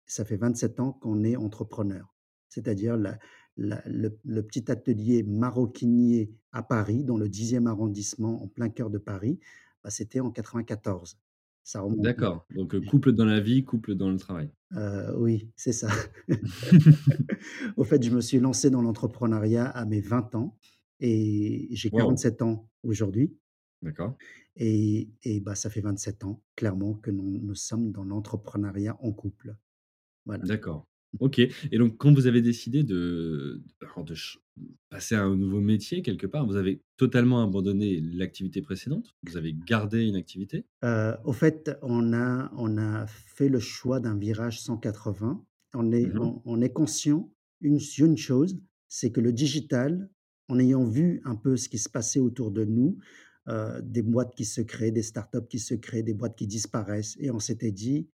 [0.06, 2.14] ça fait 27 ans qu'on est entrepreneurs.
[2.50, 3.12] C'est-à-dire le
[3.58, 9.40] le petit atelier maroquinier à Paris, dans le 10e arrondissement, en plein cœur de Paris,
[9.84, 11.18] bah, c'était en 94.
[11.64, 12.04] Ça remonte loin.
[12.04, 14.52] D'accord, donc couple dans la vie, couple dans le travail.
[14.74, 15.90] Heu, oui, c'est ça.
[17.78, 20.58] Au fait, je me suis lancé dans l'entrepreneuriat à mes 20 ans
[21.02, 22.22] et j'ai Waouh!
[22.22, 23.38] 47 ans aujourd'hui
[23.82, 24.16] D'accord.
[24.56, 29.12] et et bah, ça fait 27 ans clairement que nous nous sommes dans l'entrepreneuriat en
[29.14, 29.56] couple.
[30.26, 30.44] Voilà.
[30.44, 30.88] D'accord.
[31.20, 34.16] OK et donc quand vous avez décidé de de
[34.90, 39.16] passer à un nouveau métier quelque part, vous avez totalement abandonné l'activité précédente?
[39.24, 40.66] Vous avez gardé une activité?
[40.84, 45.46] Heu, au fait, on a on a fait le choix d'un virage 180.
[45.74, 46.28] On est Mmh mh.
[46.28, 50.10] on on est conscient une une chose, c'est que le digital,
[50.52, 52.98] en ayant vu un peu ce qui se passait autour de nous,
[53.50, 57.18] heu, des boîtes qui se créent, des startups qui se créent, des boîtes qui disparaissent
[57.20, 58.10] et on s'était dit: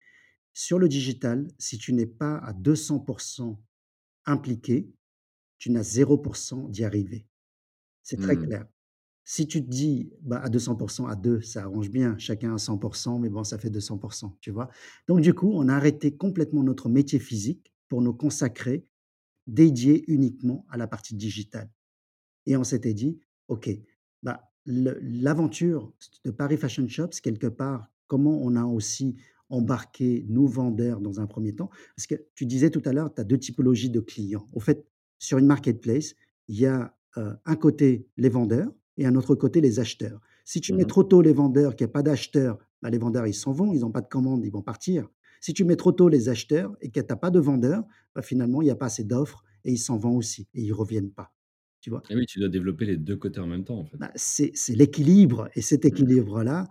[0.53, 3.61] «Sur le digital, si tu n'es pas à 200%
[4.25, 4.93] impliqué,
[5.59, 7.27] tu n'as 0% d'y arriver».
[8.03, 8.39] C'est très Mmh.
[8.39, 8.67] clair.
[9.25, 13.19] Si tu te dis, bah, à 200% à 2, ça arrange bien, chacun à 100%
[13.19, 14.69] mais bon, ça fait 200% tu vois?
[15.07, 18.87] Donc du coup, on a arrêté complètement notre métier physique pour nous consacrer,
[19.47, 21.71] dédié uniquement à la partie digitale
[22.45, 23.69] et on s'était dit: «OK,
[24.23, 25.91] bah, l'aventure
[26.25, 29.15] de Paris Fashion Shops, quelque part, comment on a aussi
[29.49, 33.21] embarqué nos vendeurs dans un premier temps?» parce que tu disais tout à l'heure, tu
[33.21, 34.47] as 2 typologies de clients.
[34.53, 34.85] Au fait,
[35.19, 36.15] sur une marketplace,
[36.47, 40.19] il y a, un côté les vendeurs et un autre côté les acheteurs.
[40.45, 40.93] Si tu Mmh mets mh.
[40.93, 43.71] trop tôt les vendeurs, qu'il y a pas d'acheteurs, bah, les vendeurs, ils s'en vont,
[43.71, 45.07] ils ont pas de commandes, ils vont partir.
[45.39, 47.83] Si tu mets trop tôt les acheteurs et que tu as pas de vendeurs,
[48.15, 50.73] bah, finalement, il y a pas assez d'offres et ils s'en vont aussi et ils
[50.73, 51.33] reviennent pas.
[51.83, 52.03] Tu vois?
[52.09, 53.99] Et oui, tu dois développer les 2 côtés en même temps, en fait.
[53.99, 55.85] Bah, c'est l'équilibre et cet Mmh.
[55.85, 56.67] équilibre-là,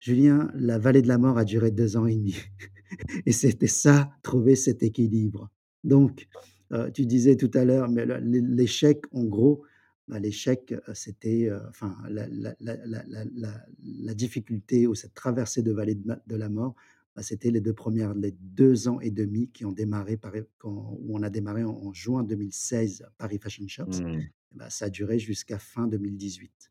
[0.00, 2.36] Julien, la vallée de la mort a duré 2 ans et demi
[3.26, 5.50] et c'était ça, trouver cet équilibre.
[5.84, 6.28] Donc,
[6.72, 9.62] heu, tu disais tout à l'heure, mais l'échec, en gros,
[10.08, 16.48] bah, l'échec, heu, c'était, heu, enfin la difficulté ou cette traversée de vallée de la
[16.48, 16.74] mort,
[17.16, 20.96] bah, c'était les 2 premières les 2 ans et demi qui ont démarré par quand
[21.00, 24.22] où on a démarré en en juin 2016 Paris Fashion Shops, Mmh.
[24.52, 26.70] bah, ça a duré jusqu'à fin 2018.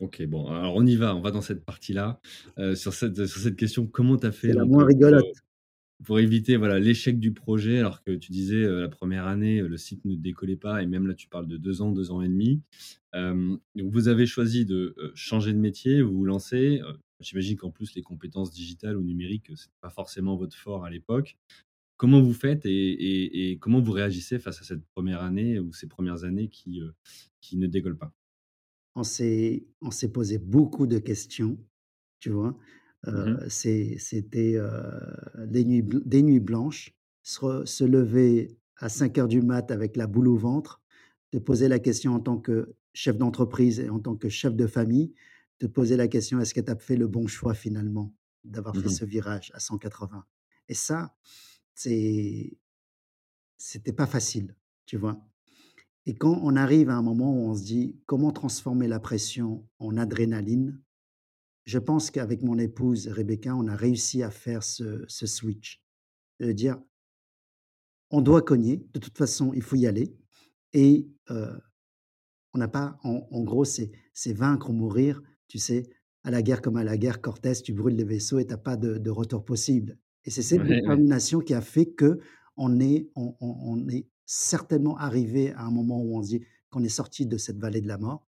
[0.00, 2.20] OK, bon, alors on y va, on va dans cette partie-là,
[2.58, 5.24] heu, sur cette sur cette question, comment tu as fait la moins pour, heu, rigolote.
[6.04, 7.78] pour éviter, voilà, l'échec du projet?
[7.78, 11.14] Alors que tu disais, la première année, le site ne décollait pas et même là,
[11.14, 12.62] tu parles de 2 ans, 2 ans et demi.
[13.14, 16.80] Donc vous avez choisi de, changer de métier, vous vous lancez,
[17.20, 20.90] j'imagine qu'en plus les compétences digitales ou numériques, heu, c'était pas forcément votre fort à
[20.90, 21.38] l'époque.
[21.96, 25.72] Comment vous faites et et et comment vous réagissez face à cette première année ou
[25.72, 26.94] ces premières années qui, heu,
[27.40, 28.14] qui ne décollent pas?
[28.94, 29.66] On s'est
[30.12, 31.58] posé beaucoup de questions,
[32.20, 32.58] tu vois?
[33.06, 34.56] Heu, Mmh c'était,
[35.46, 40.28] des nuits des nuits blanches, se lever à cinq heures du mat avec la boule
[40.28, 40.82] au ventre,
[41.30, 44.66] te poser la question en tant que chef d'entreprise et en tant que chef de
[44.66, 45.12] famille,
[45.60, 48.80] te poser la question: «Est-ce que tu as fait le bon choix finalement, d'avoir Mmh
[48.80, 49.00] fait mh.
[49.00, 50.26] ce virage à 180?»
[50.68, 51.16] et ça,
[51.74, 52.58] c'est
[53.58, 55.20] c'était pas facile, tu vois?
[56.06, 59.68] Et quand on arrive à un moment où on se dit: «Comment transformer la pression
[59.78, 60.82] en adrénaline?»
[61.66, 65.82] je pense qu'avec mon épouse Rebecca, on a réussi à faire ce ce switch.
[66.40, 66.78] De dire:
[68.10, 70.16] «On doit cogner, de toute façon, il faut y aller»
[70.72, 71.60] et heu,
[72.54, 73.92] on n'a pas en en gros, c'est
[74.34, 75.84] vaincre ou mourir, tu sais?
[76.24, 78.58] À la guerre comme à la guerre, Cortés, tu brûles les vaisseaux et tu as
[78.58, 80.96] pas de de retour possible et c'est cette Ouais, ouais.
[80.96, 86.02] détermination qui a fait qu'on est on on on est certainement arrivé à un moment
[86.02, 88.28] où on se dit qu'on est sorti de cette vallée de la mort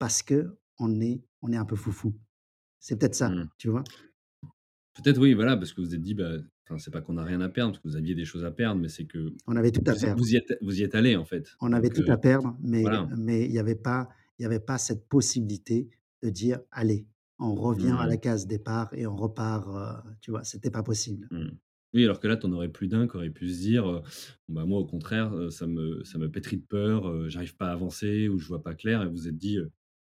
[0.00, 2.14] parce qu'on est on est un peu foufou.
[2.80, 3.50] C'est peut-être ça, Mmh.
[3.58, 3.90] tu vois?
[4.94, 6.32] Peut-être oui, voilà, parce que vous vous êtes dit, bah,
[6.78, 8.80] c'est pas qu'on a rien à perdre, parce que vous aviez des choses à perdre,
[8.80, 10.22] mais c'est que On avait tout à vous perdre.
[10.22, 11.58] vous y êtes vous y êtes allés, en fait.
[11.60, 13.08] On avait Donc tout heu, à perdre, mais voilà.
[13.08, 15.90] mais il y avait pas il y avait pas cette possibilité
[16.22, 17.06] de dire: «Allez,
[17.38, 18.18] on revient à la Mmh.
[18.18, 19.68] case départ et on repart»,
[20.20, 20.44] tu vois?
[20.44, 21.30] C'était pas possible.
[21.30, 21.48] Mmh.
[21.92, 24.02] Oui, alors que là, tu en aurais plus d'un qui aurait pu se dire,
[24.48, 28.28] «Bah, moi, au contraire, ça me ça me pétrit de peur, j'arrive pas à avancer
[28.28, 29.58] ou je vois pas clair» et vous êtes dit,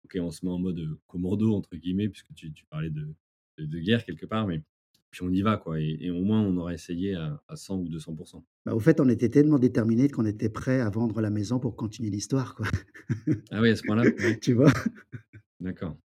[0.05, 3.15] «OK, on se met en mode, commando» entre guillemets, puisque tu tu parlais de
[3.59, 4.63] de de guerre quelque part, mais
[5.11, 7.79] puis on y va, quoi et et au moins on aura essayé à à 100
[7.81, 11.31] ou 200 Bah, au fait, on était tellement déterminés qu'on était prêts à vendre la
[11.31, 12.67] maison pour continuer l'histoire, quoi.
[13.51, 14.07] Ah oui, à ce point-là?
[14.19, 14.37] Ouais.
[14.43, 14.73] Tu vois?
[15.61, 15.99] D'accord.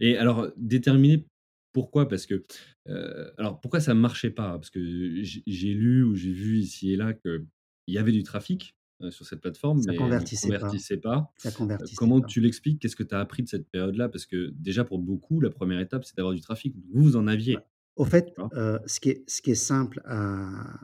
[0.00, 1.26] Et alors, déterminer
[1.72, 2.08] pourquoi?
[2.08, 2.44] Parce que,
[2.88, 4.52] heu, alors pourquoi ça marchait pas?
[4.52, 4.80] Parce que
[5.22, 7.46] j'ai lu ou j'ai vu ici et là qu'il
[7.88, 11.30] y avait du trafic, heu, sur cette plateforme, Ça mais ne convertissait pas, convertissait pas.
[11.36, 12.22] ça Heu, convertissait comment pas.
[12.22, 12.80] tu l'expliques?
[12.80, 14.08] Qu'est-ce que tu as appris de cette période-là?
[14.08, 16.74] Parce que déjà pour beaucoup, la première étape, c'est d'avoir du trafic.
[16.92, 18.26] Vous, vous en Bah, aviez, au fait,
[18.86, 20.00] ce qui est ce qui est simple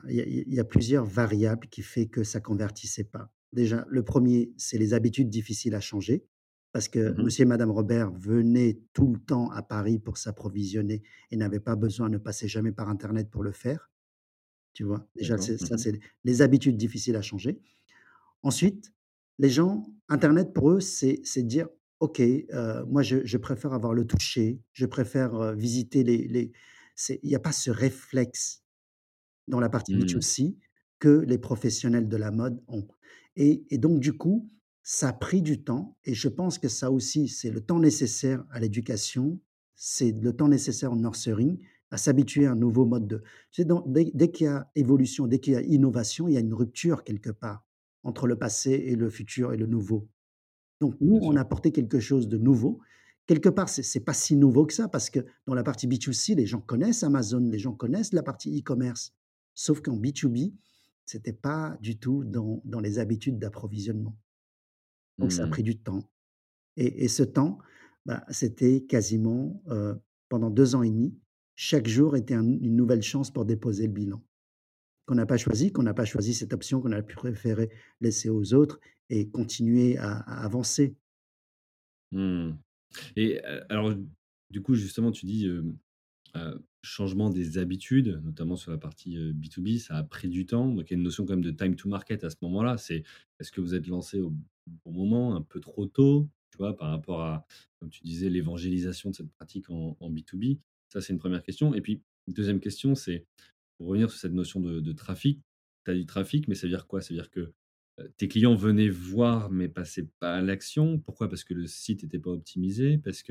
[0.09, 0.17] il
[0.49, 3.33] y y a plusieurs variables qui fait que ça convertissait pas.
[3.53, 6.25] Déjà, le premier, c'est les habitudes difficiles à changer,
[6.73, 7.23] parce que Mmh mh.
[7.23, 11.77] monsieur et madame Robert venaient tout le temps à Paris pour s'approvisionner et n'avaient pas
[11.77, 13.91] besoin, ne passaient jamais par internet pour le faire,
[14.75, 15.07] tu vois?
[15.17, 17.61] Déjà, Mmh ça, c'est les habitudes difficiles à changer.
[18.43, 18.93] Ensuite,
[19.39, 21.69] les gens, internet pour eux, c'est dire:
[22.01, 26.53] «OK, heu, moi je je préfère avoir le toucher, je préfère, visiter les les»
[26.97, 28.65] c'est il y a pas ce réflexe
[29.49, 29.97] dans la partie Mmh.
[29.97, 30.57] B2C
[30.99, 32.87] que les professionnels de la mode ont
[33.37, 34.51] et et donc du coup,
[34.83, 38.45] ça a pris du temps et je pense que ça aussi, c'est le temps nécessaire
[38.51, 39.41] à l'éducation,
[39.75, 41.59] c'est le temps nécessaire au nurturing,
[41.91, 43.23] à s'habituer à un nouveau mode de
[43.87, 46.55] dès dès qu'il y a évolution, dès qu'il y a innovation, il y a une
[46.55, 47.65] rupture quelque part
[48.03, 50.09] entre le passé et le futur et le nouveau.
[50.81, 52.81] Donc nous, on a apporté quelque chose de nouveau.
[53.27, 56.35] Quelque part, c'est c'est pas si nouveau que ça parce que dans la partie B2C,
[56.35, 59.15] les gens connaissent Amazon, les gens connaissent la partie e-commerce.
[59.55, 60.55] Sauf qu'en B2B,
[61.05, 64.17] c'était pas du tout dans dans les habitudes d'approvisionnement.
[65.19, 65.51] Donc ça a Mmh.
[65.51, 66.11] pris du temps
[66.77, 67.59] et et ce temps,
[68.07, 69.63] bah, c'était quasiment,
[70.29, 71.19] pendant 2 ans et demi,
[71.57, 74.23] chaque jour était un une nouvelle chance pour déposer le bilan.
[75.07, 77.71] Qu'on n'a pas choisi, qu'on n'a pas choisi cette option, qu'on a préféré
[78.01, 80.97] laisser aux autres et continuer à à avancer.
[82.13, 82.53] Mmh.
[83.17, 83.95] Et alors,
[84.51, 85.49] du coup, justement, tu dis,
[86.37, 90.69] heu, changement des habitudes, notamment sur la partie, heu, B2B, ça a pris du temps.
[90.69, 92.79] Donc il y a une notion quand même de time to market à ce moment-là.
[92.79, 93.05] C'est
[93.41, 94.33] est-ce que vous êtes lancé au
[94.85, 97.47] bon moment, un peu trop tôt, tu vois, par rapport à,
[97.81, 100.59] comme tu disais, l'évangélisation de cette pratique en en B2B?
[100.89, 101.75] Ça, c'est une première question.
[101.75, 103.27] Et puis, deuxième question, c'est
[103.79, 105.41] pour revenir sur cette notion de de trafic.
[105.85, 107.01] Tu as du trafic, mais ça veut dire quoi?
[107.03, 107.53] Ça veut dire que,
[108.01, 110.99] heu, tes clients venaient voir, mais passaient pas à l'action.
[111.01, 111.29] Pourquoi?
[111.29, 112.99] Parce que le site était pas optimisé?
[112.99, 113.23] Parce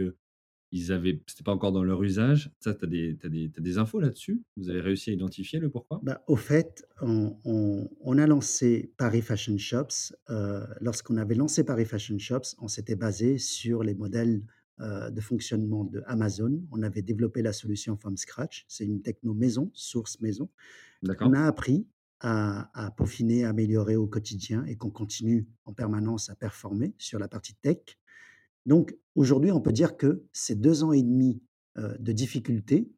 [0.71, 2.51] qu'ils avaient c'était pas encore dans leur usage?
[2.59, 3.27] Ça, tu as des as
[3.79, 4.43] as infos là-dessus?
[4.57, 6.03] Vous avez réussi à identifier le pourquoi?
[6.03, 11.63] Bah, au fait, on on on a lancé Paris Fashion Shops, heu, lorsqu'on avait lancé
[11.63, 14.43] Paris Fashion Shops, on s'était basé sur les modèles,
[14.79, 16.63] heu, de fonctionnement de Amazon.
[16.71, 18.65] On avait développé la solution from scratch.
[18.67, 20.49] C'est une techno maison, source maison,
[21.03, 21.33] D'accord.
[21.33, 21.87] a appris
[22.21, 27.19] à à peaufiner, à améliorer au quotidien et qu'on continue en permanence à performer sur
[27.19, 27.99] la partie tech.
[28.65, 31.41] Donc aujourd'hui, on peut dire que ces 2 ans et demi,
[31.77, 32.91] de difficultés,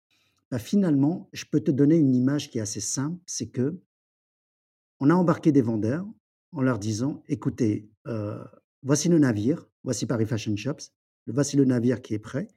[0.49, 3.79] bah, finalement, je peux te donner une image qui est assez simple, c'est que
[4.99, 6.07] on a embarqué des vendeurs
[6.51, 7.89] en leur disant: «Écoutez,
[8.83, 10.91] voici le navire, voici Paris Fashion Shops,
[11.27, 12.47] voici le navire qui est prêt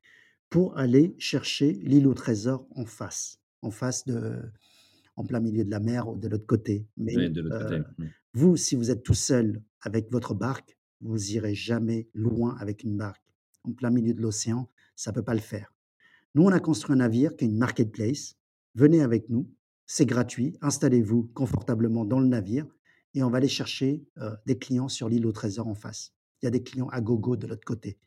[0.49, 4.41] pour aller chercher l'île au trésor en face, en face de
[5.17, 6.87] en plein milieu de la mer ou de l'autre côté.
[6.97, 7.79] Mais, Oui, de l'autre heu, côté.
[7.99, 8.07] Mmh.
[8.35, 10.76] vous, si vous êtes tout seul avec votre barque,
[11.07, 13.23] vous irez jamais loin avec une barque.
[13.65, 15.75] En plein milieu de l'océan, ça peut pas le faire.
[16.35, 18.37] Nous, on a construit un navire qui est une marketplace.
[18.75, 19.51] Venez avec nous,
[19.87, 20.57] c'est gratuit.
[20.61, 22.67] Installez-vous confortablement dans le navire
[23.15, 26.13] et on va aller chercher, heu, des clients sur l'île au trésor en face.
[26.43, 27.99] Il y a des clients à gogo de l'autre côté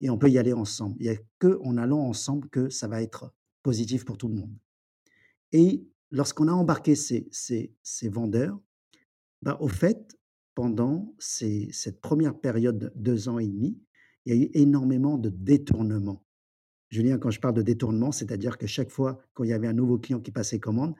[0.00, 0.96] et on peut y aller ensemble.
[0.98, 4.56] Il y a qu'en allant ensemble que ça va être positif pour tout le monde
[5.52, 8.58] et lorsqu'on a embarqué ces ces ces vendeurs,
[9.42, 10.18] bah, au fait,
[10.56, 13.80] pendant ces cette première période de 2 ans et demi,
[14.26, 16.24] il y a eu énormément de détournements.
[16.90, 19.74] Julien, quand je parle de détournement, c'est-à-dire que chaque fois quand il y avait un
[19.74, 20.94] nouveau client qui passait commande,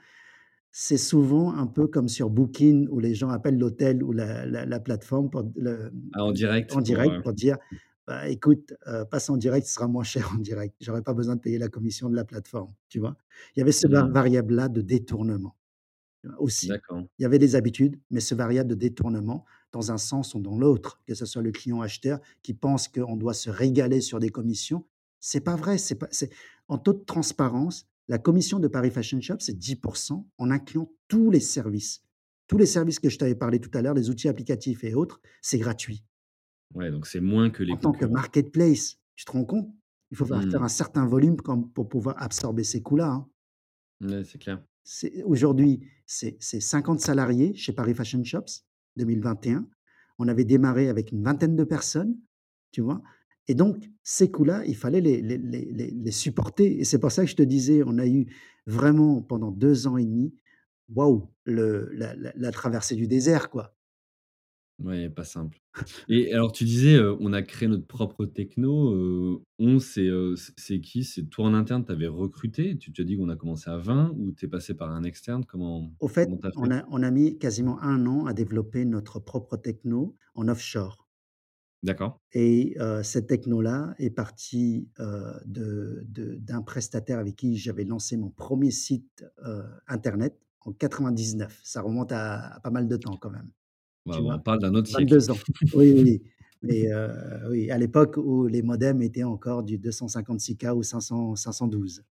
[0.72, 4.66] c'est souvent un peu comme sur Booking où les gens appellent l'hôtel ou la la
[4.66, 7.58] la plateforme pour le Ah, en direct en pour, direct heu pour dire:
[8.06, 10.76] «Bah, écoute, heu, passe en direct, ce sera moins cher en direct.
[10.80, 13.16] J'aurais pas besoin de payer la commission de la plateforme», tu vois?
[13.56, 15.56] Il y avait ce mmh, variable-là de détournement,
[16.38, 16.80] aussi.
[17.18, 20.58] Il y avait des habitudes, mais ce variable de détournement dans un sens ou dans
[20.58, 24.28] l'autre, que ce soit le client acheteur qui pense qu'on doit se régaler sur des
[24.30, 24.86] commissions,
[25.20, 26.30] c'est pas vrai, c'est pas c'est
[26.68, 31.40] en toute transparence, la commission de Paris Fashion Shop, c'est 10% en incluant tous les
[31.40, 32.02] services.
[32.48, 35.20] Tous les services que je t'avais parlé tout à l'heure, les outils applicatifs et autres,
[35.42, 36.04] c'est gratuit.
[36.74, 39.72] Ouais, donc c'est moins que les En tant que marketplace, tu te rends compte?
[40.10, 40.64] Il faut faire faire Mmh.
[40.64, 43.28] un certain volume pour pouvoir absorber ces coûts-là, hein.
[44.00, 44.64] Ouais, c'est clair.
[45.24, 48.64] Aujourd'hui, c'est c'est 50 salariés chez Paris Fashion Shops,
[48.96, 49.66] 2021.
[50.18, 52.16] On avait démarré avec une vingtaine de personnes,
[52.72, 53.02] tu vois?
[53.48, 57.30] Et donc ces coûts-là, il fallait les les les supporter et c'est pour ça que
[57.30, 58.26] je te disais, on a eu
[58.66, 60.34] vraiment pendant 2 ans et demi,
[60.94, 63.75] waouh, la traversée du désert, quoi.
[64.78, 65.58] Ouais, pas simple.
[66.08, 70.36] Et alors tu disais, heu, on a créé notre propre techno, heu, on c'est, heu,
[70.36, 71.02] c'est c'est qui?
[71.04, 72.76] C'est toi en interne, tu avais recruté?
[72.76, 75.02] Tu tu as dit qu'on a commencé à 20 ou tu es passé par un
[75.04, 75.46] externe?
[75.46, 76.70] Comment Au fait, comment tu as on fait?
[76.70, 81.06] a on a mis quasiment un an à développer notre propre techno en offshore
[81.82, 82.18] D'accord.
[82.32, 88.16] et heu, cette techno-là est partie, heu, de de d'un prestataire avec qui j'avais lancé
[88.16, 91.60] mon premier site, heu, internet en 99.
[91.64, 93.50] Ça remonte à à pas mal de temps quand même,
[94.06, 95.16] Bah, on parle d'un autre siècle.
[95.16, 95.40] 22 ans.
[95.72, 96.22] Oui, oui,
[96.62, 97.10] mais heu,
[97.50, 102.04] oui, à l'époque où les modems étaient encore du 256K ou 500 512.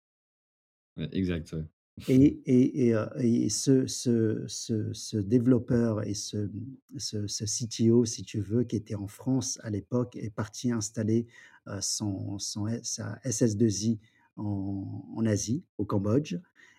[0.97, 1.63] Ouais, exact, ouais.
[2.07, 6.51] Et et et heu et ce ce ce ce développeur et ce,
[6.97, 11.25] ce ce CTO, si tu veux, qui était en France à l'époque, est parti installer,
[11.67, 13.99] heu, son son sa SS2I
[14.37, 16.35] en en Asie, au Cambodge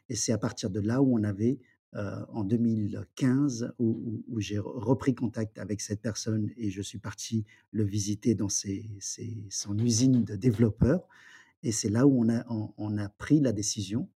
[0.09, 1.59] et c'est à partir de là où on avait,
[1.95, 7.47] en 2015 où où j'ai re repris contact avec cette personne et je suis parti
[7.71, 11.09] le visiter dans son usine de développeur
[11.63, 12.25] et c'est là où
[12.77, 14.09] on a pris la décision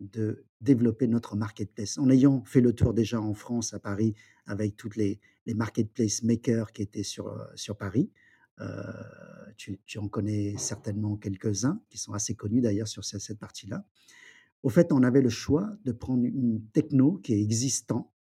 [0.00, 1.98] de développer notre marketplace.
[1.98, 4.14] En ayant fait le tour déjà en France, à Paris,
[4.46, 8.10] avec toutes les marketplace makers qui étaient sur, sur Paris.
[8.60, 8.66] Heu,
[9.56, 13.84] tu en connais certainement quelques-uns qui sont assez connus d'ailleurs sur ce cette partie-là.
[14.62, 18.12] Au fait, on avait le choix de prendre une techno qui est existant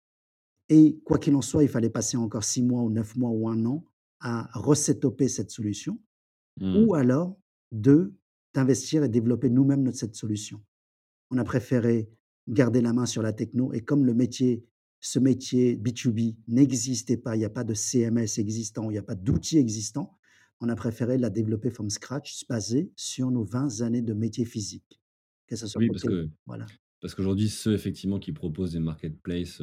[0.70, 3.48] et quoi qu'il en soit, il fallait passer encore 6 mois ou 9 mois ou
[3.48, 3.86] un an
[4.20, 6.00] à resetuper cette solution
[6.60, 6.76] Mmh.
[6.78, 7.38] ou alors
[7.72, 8.14] de
[8.54, 10.64] d'investir et développer nous-mêmes cette solution.
[11.30, 12.10] On a préféré
[12.48, 14.66] garder la main sur la techno et comme le métier
[15.00, 19.04] ce métier B2B n'existait pas, il y a pas de CMS existant, il y a
[19.04, 20.18] pas d'outils existants,
[20.60, 25.00] on a préféré la développer from scratch, basé sur nos 20 années de métier physique.
[25.48, 26.72] Que ce soit Oui, parce côté que voilà.
[27.02, 29.62] parce qu'aujourd'hui, ceux effectivement qui proposent des marketplaces,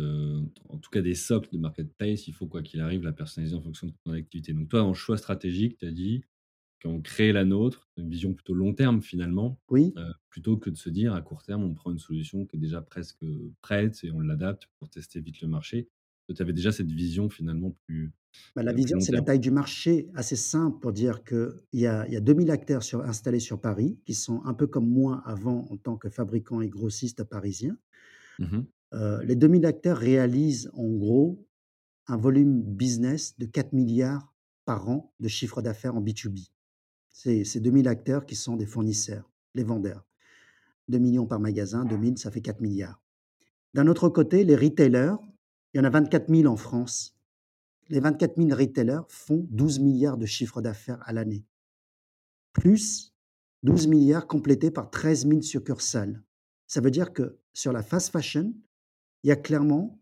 [0.68, 3.62] en tout cas des socles de marketplace, il faut quoi qu'il arrive la personnaliser en
[3.62, 4.54] fonction de ton activité.
[4.54, 6.24] Donc toi, en choix stratégique, tu as dit
[6.82, 9.94] qu'on crée la nôtre, une vision plutôt long terme finalement, Oui,
[10.30, 12.82] plutôt que de se dire à court terme, on prend une solution qui est déjà
[12.82, 13.24] presque,
[13.62, 15.88] prête et on l'adapte pour tester vite le marché.
[16.28, 18.12] Tu avais déjà cette vision finalement plus,
[18.56, 22.06] bah, la vision, c'est la taille du marché, assez simple pour dire qu'il y a
[22.08, 25.22] y a 2 000 acteurs sur installés sur Paris, qui sont un peu comme moi
[25.24, 27.76] avant en tant que fabricant et grossiste parisien.
[28.38, 31.46] Mmh Heu, les 2 000 acteurs réalisent en gros
[32.06, 34.34] un volume business de 4 milliards
[34.64, 36.50] par an de chiffre d'affaires en B2B.
[37.10, 40.06] C'est c'est 2 000 acteurs qui sont des fournisseurs, les vendeurs.
[40.88, 43.00] 2 000 000 par magasin, 2 000, ça fait 4 milliards.
[43.74, 45.16] D'un autre côté, les retailers,
[45.74, 47.16] il y en a 24 000 en France.
[47.88, 51.44] Les 24 000 retailers font 12 milliards de chiffre d'affaires à l'année,
[52.52, 53.12] plus
[53.64, 56.22] 12 milliards complétés par 13 000 succursales.
[56.66, 58.54] Ça veut dire que sur la fast fashion,
[59.22, 59.98] il y a clairement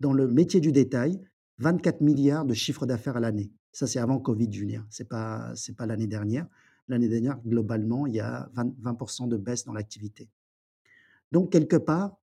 [0.00, 1.20] dans le métier du détail,
[1.58, 3.52] 24 milliards de chiffre d'affaires à l'année.
[3.72, 4.86] Ça, c'est avant Covid, Julien.
[4.88, 6.46] C'est pas, c'est pas l'année dernière.
[6.86, 10.30] L'année dernière, globalement, il y a 20, 20% de baisse dans l'activité.
[11.32, 12.16] Donc, quelque part,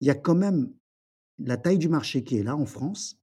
[0.00, 0.70] il y a quand même
[1.44, 3.20] la taille du marché qui est là en France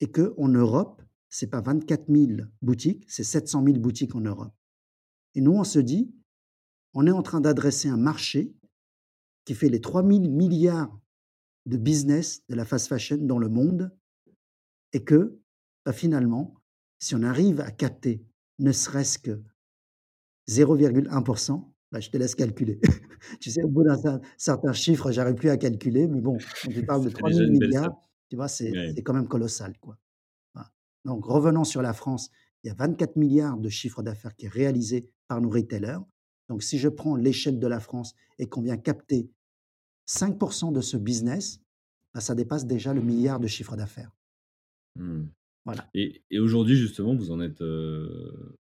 [0.00, 4.54] et qu'en Europe, c'est pas 24 000 boutiques, c'est 700 000 boutiques en Europe.
[5.34, 6.14] Et nous, on se dit,
[6.92, 8.54] on est en train d'adresser un marché
[9.44, 10.96] qui fait les 3 000 milliards
[11.66, 13.90] de business de la fast fashion dans le monde
[14.92, 15.40] Et que,
[15.84, 16.54] bah, finalement,
[16.98, 18.24] si on arrive à capter
[18.60, 19.42] ne serait-ce que
[20.48, 22.80] 0,1 bah, je te laisse calculer.
[23.40, 26.72] Tu sais, au bout d'un cer certain chiffre, j'arrive plus à calculer, mais bon, quand
[26.72, 27.92] tu parles de Ça fait trois déjà mille une belle somme.
[27.92, 27.96] milliards,
[28.30, 28.94] tu vois, c'est Ouais.
[29.04, 29.98] quand même colossal, quoi.
[30.54, 30.70] Voilà.
[31.06, 32.30] Donc revenons sur la France,
[32.64, 36.00] il y a 24 milliards de chiffre d'affaires qui est réalisé par nos retailers.
[36.50, 39.30] Donc si je prends l'échelle de la France et qu'on vient capter
[40.06, 41.60] 5% de ce business,
[42.14, 44.12] bah, ça dépasse déjà le milliard de chiffre d'affaires.
[44.96, 45.24] Mmh.
[45.64, 45.92] Voilà.
[45.94, 48.56] Et et aujourd'hui justement, vous en êtes, heu,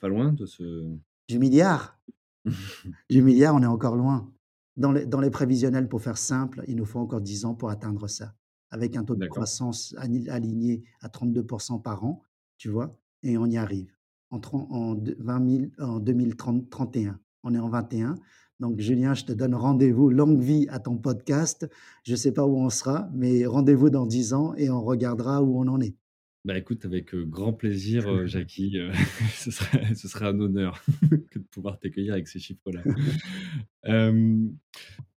[0.00, 2.00] pas loin de ce Du milliard!
[3.10, 4.32] Du milliard, on est encore loin.
[4.76, 7.70] Dans les dans les prévisionnels, pour faire simple, il nous faut encore 10 ans pour
[7.70, 8.34] atteindre ça,
[8.70, 12.22] avec un taux de croissance aligné à 32% par an,
[12.56, 12.98] tu vois?
[13.22, 13.94] Et on y arrive.
[14.30, 17.20] En en deux 20 000 en 2030 31.
[17.44, 18.14] On est en 21.
[18.60, 21.68] Donc Julien, je te donne rendez-vous, longue vie à ton podcast.
[22.04, 25.42] Je ne sais pas où on sera, mais rendez-vous dans 10 ans et on regardera
[25.42, 25.96] où on en est.
[26.44, 28.76] Bah, écoute, avec, grand plaisir, Jackie,
[29.34, 30.82] ce serait ce serait un honneur
[31.30, 32.82] que de pouvoir t'accueillir avec ces chiffres-là.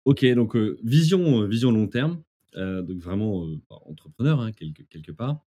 [0.05, 2.23] OK, donc, vision, vision long terme,
[2.55, 5.45] donc vraiment, bah, entrepreneur, hein, quelque quelque part.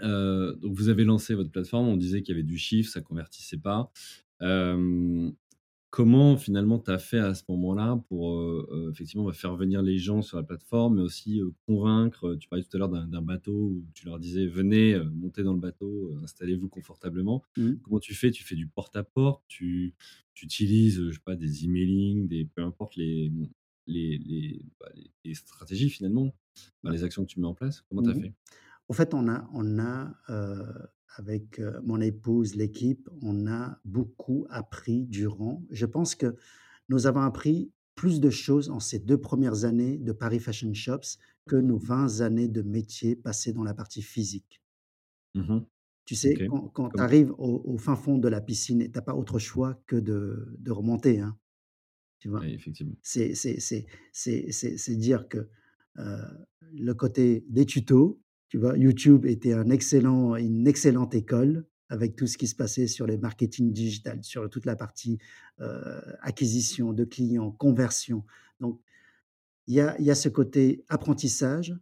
[0.00, 3.58] Donc vous avez lancé votre plateforme, on disait qu'il y avait du chiffre, ça convertissait
[3.58, 3.92] pas.
[5.94, 9.80] Comment finalement tu as fait à ce moment-là pour, heu heu, effectivement, bah, faire venir
[9.82, 13.22] les gens sur la plateforme, mais aussi, heu, convaincre, tu parlais tout à l'heure d'un
[13.22, 17.44] bateau où tu leur disais: «Venez, montez dans le bateau, installez-vous confortablement».
[17.56, 17.80] Mmh.
[17.82, 18.30] Comment tu fais?
[18.32, 19.44] Tu fais du porte-à-porte?
[19.48, 19.94] Tu
[20.34, 23.30] tu utilises, je sais pas, des emailing, des peu importe les,
[23.86, 24.90] les les, bah,
[25.24, 26.34] les stratégies finalement,
[26.82, 27.82] Bah les actions que tu mets en place?
[27.88, 28.26] Comment tu as mmh mh.
[28.26, 28.34] fait?
[28.90, 30.14] En fait, on a on a,
[31.16, 36.36] avec, heu, mon épouse, l'équipe, on a beaucoup appris durant je pense que
[36.88, 41.18] nous avons appris plus de choses en ces 2 premières années de Paris Fashion Shops
[41.46, 44.62] que nos 20 années de métier passées dans la partie physique.
[45.34, 45.66] Mmh mh.
[46.06, 49.02] Tu sais, quand quand tu arrives au au fin fond de la piscine tu as
[49.02, 51.38] pas autre choix que de de remonter, hein,
[52.20, 52.46] tu vois?
[52.46, 52.96] oui, effectivement.
[53.02, 53.34] C'est
[54.96, 55.50] dire que,
[55.98, 56.22] heu,
[56.62, 58.22] le côté des tutos,
[58.54, 58.78] tu vois?
[58.78, 63.18] YouTube était un excellent une excellente école avec tout ce qui se passait sur les
[63.18, 65.18] marketing digital, sur toute la partie,
[65.60, 68.24] heu, acquisition de clients, conversion.
[68.60, 68.80] Donc
[69.66, 71.76] il y a il y a ce côté apprentissage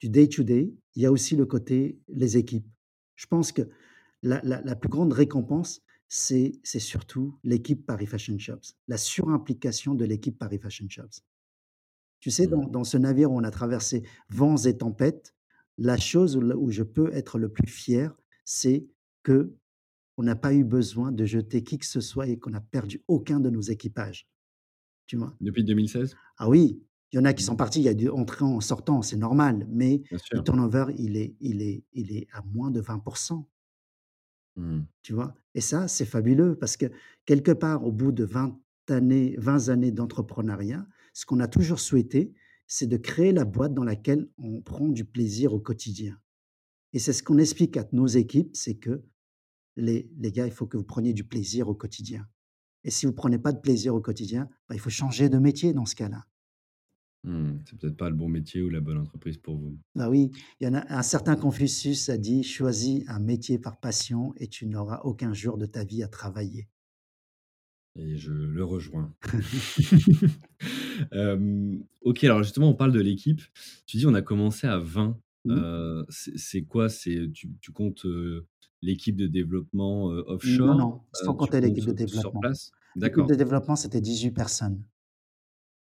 [0.00, 2.68] du day to day, il y a aussi le côté les équipes.
[3.16, 3.62] Je pense que
[4.22, 9.94] la la la plus grande récompense, c'est c'est surtout l'équipe Paris Fashion Shops, la surimplication
[9.94, 11.22] de l'équipe Paris Fashion Shops.
[12.20, 12.48] Tu sais, Mmh.
[12.48, 15.33] dans dans ce navire où on a traversé vents et tempêtes,
[15.78, 18.86] la chose où je peux être le plus fier, c'est
[19.24, 19.76] qu'on
[20.24, 23.40] n'a pas eu besoin de jeter qui que ce soit et qu'on n'a perdu aucun
[23.40, 24.28] de nos équipages,
[25.06, 25.38] tu vois?
[25.40, 26.18] Depuis 2016?
[26.38, 27.44] Ah oui, il y en a qui Mmh.
[27.44, 30.02] sont partis, il y a du entrants, sortants, c'est normal, mais
[30.32, 33.02] le turnover, il est il est il est à moins de 20
[34.56, 34.84] Mmh.
[35.02, 35.34] tu vois?
[35.54, 36.86] Et ça, c'est fabuleux parce que
[37.26, 38.58] quelque part, au bout de 20
[38.88, 42.34] années 20 années d'entrepreneuriat, ce qu'on a toujours souhaité,
[42.66, 46.18] c'est de créer la boîte dans laquelle on prend du plaisir au quotidien.
[46.92, 49.04] Et c'est ce qu'on explique à nos équipes, c'est que
[49.76, 52.26] les les gars, il faut que vous preniez du plaisir au quotidien.
[52.84, 55.74] Et si vous prenez pas de plaisir au quotidien, bah, il faut changer de métier
[55.74, 56.26] dans ce cas-là.
[57.24, 57.58] Mmh.
[57.66, 60.64] C'est peut-être pas le bon métier ou la bonne entreprise pour vous Bah oui, il
[60.64, 64.66] y en a un certain Confucius a dit: «Choisis un métier par passion et tu
[64.66, 66.68] n'auras aucun jour de ta vie à travailler».
[67.96, 69.14] Et je le rejoins.
[71.12, 73.40] Hem, OK, alors justement, on parle de l'équipe.
[73.86, 75.18] Tu dis: «On a commencé à 20».
[75.44, 75.64] Mmh.
[75.66, 76.88] Heu, c'est quoi?
[76.88, 78.46] Tu tu comptes, heu,
[78.82, 80.76] l'équipe de développement, heu, Non, offshore?
[80.76, 82.40] non, sans compter l'équipe de sur développement.
[82.40, 82.70] place?
[83.00, 84.84] L'équipe de développement, c'était 18 personnes.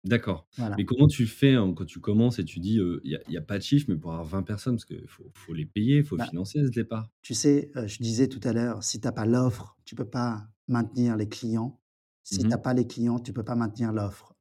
[0.04, 0.46] D'accord.
[0.56, 0.76] Voilà.
[0.76, 3.56] Mais comment tu fais, hein, quand tu commences et tu dis, «Il y a pas
[3.58, 6.18] de chiffre», mais pour avoir 20 personnes, parce qu'il faut faut les payer, il faut
[6.18, 7.10] Bah, financer ce départ?
[7.22, 10.48] tu sais, je disais tout à l'heure, si tu as pas l'offre, tu peux pas
[10.68, 11.80] maintenir les clients.
[12.24, 12.58] Si Mmh tu as mh.
[12.58, 14.34] pas les clients, tu peux pas maintenir l'offre.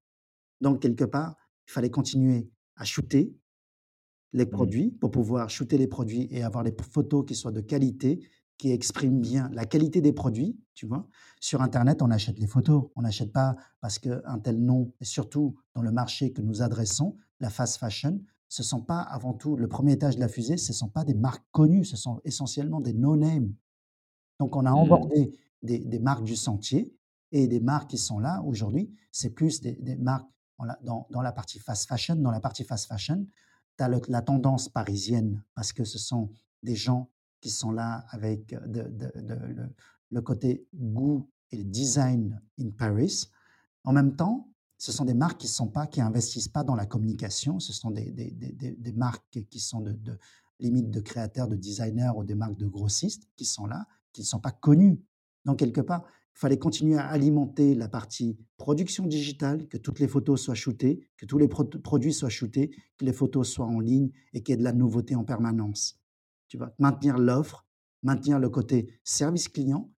[0.61, 3.35] Donc quelque part, il fallait continuer à shooter
[4.33, 4.73] les Mmh.
[4.73, 8.27] produits pour pouvoir shooter les produits et avoir les photos qui soient de qualité,
[8.57, 11.07] qui expriment bien la qualité des produits, tu vois?
[11.39, 15.55] Sur internet, on achète les photos, on n'achète pas parce qu'un tel nom et surtout
[15.75, 19.67] dans le marché que nous adressons, la fast fashion, ce sont pas avant tout le
[19.67, 22.93] premier étage de la fusée, ce sont pas des marques connues, ce sont essentiellement des
[22.93, 23.53] no name.
[24.39, 25.13] Donc on a Mmh.
[25.13, 26.93] embordé des des marques du sentier
[27.33, 30.29] et des marques qui sont là aujourd'hui, c'est plus des marques
[30.83, 32.15] dans la partie fast fashion.
[32.15, 33.27] Dans la partie fast fashion,
[33.77, 36.29] tu as la tendance parisienne parce que ce sont
[36.61, 37.09] des gens
[37.41, 39.69] qui sont là avec de
[40.11, 43.27] le côté goût et le design in Paris.
[43.83, 46.85] En même temps, ce sont des marques qui sont pas qui investissent pas dans la
[46.85, 47.59] communication.
[47.59, 50.19] Ce sont des marques qui sont de
[50.59, 54.25] limite de créateurs, de designers ou des marques de grossistes qui sont là, qui ne
[54.27, 55.01] sont pas connus.
[55.45, 60.41] Donc quelque part, fallait continuer à alimenter la partie production digitale, que toutes les photos
[60.41, 64.09] soient shootées, que tous les pro produits soient shootés, que les photos soient en ligne
[64.33, 65.99] et qu'il y ait de la nouveauté en permanence.
[66.47, 66.73] Tu vois?
[66.79, 67.65] Maintenir l'offre,
[68.01, 69.91] maintenir le côté service client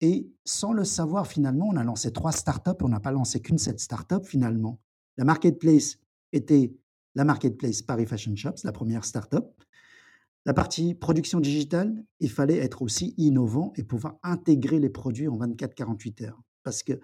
[0.00, 3.58] et sans le savoir, finalement, on a lancé 3 startups, on n'a pas lancé qu'une
[3.58, 4.80] seule startup finalement.
[5.16, 5.98] La marketplace
[6.32, 6.74] était
[7.14, 9.44] la marketplace Paris Fashion Shops, la première startup.
[10.46, 15.36] La partie production digitale, il fallait être aussi innovant et pouvoir intégrer les produits en
[15.38, 16.40] 24-48 heures.
[16.62, 16.94] Parce que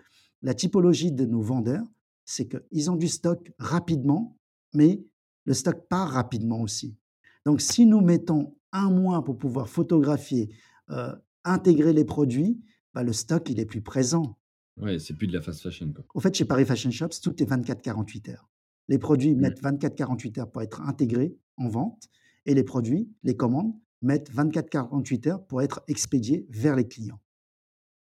[0.42, 1.84] la typologie de nos vendeurs,
[2.24, 4.36] c'est qu'ils ont du stock rapidement,
[4.74, 5.04] mais
[5.44, 6.96] le stock part rapidement aussi.
[7.44, 10.50] Donc si nous mettons un mois pour pouvoir photographier,
[10.90, 11.12] heu,
[11.44, 12.60] intégrer les produits,
[12.94, 14.38] bah, le stock, il est plus présent.
[14.78, 16.04] Ouais, c'est plus de la fast fashion, quoi.
[16.14, 18.48] Au fait, chez Paris Fashion Shops, tout est 24-48 heures.
[18.88, 19.40] Les produits Mmh.
[19.40, 22.08] mettent 24-48 heures pour être intégrés en vente
[22.46, 27.20] et les produits, les commandes, mettent 24-48 heures pour être expédiés vers les clients.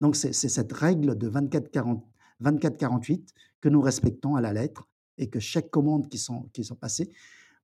[0.00, 2.02] Donc c'est cette règle de 24-40
[2.42, 3.28] 24-48
[3.60, 4.88] que nous respectons à la lettre
[5.18, 7.12] et que chaque commande qui sont qui sont passées,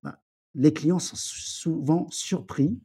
[0.02, 0.20] bah,
[0.54, 2.78] les clients sont souvent surpris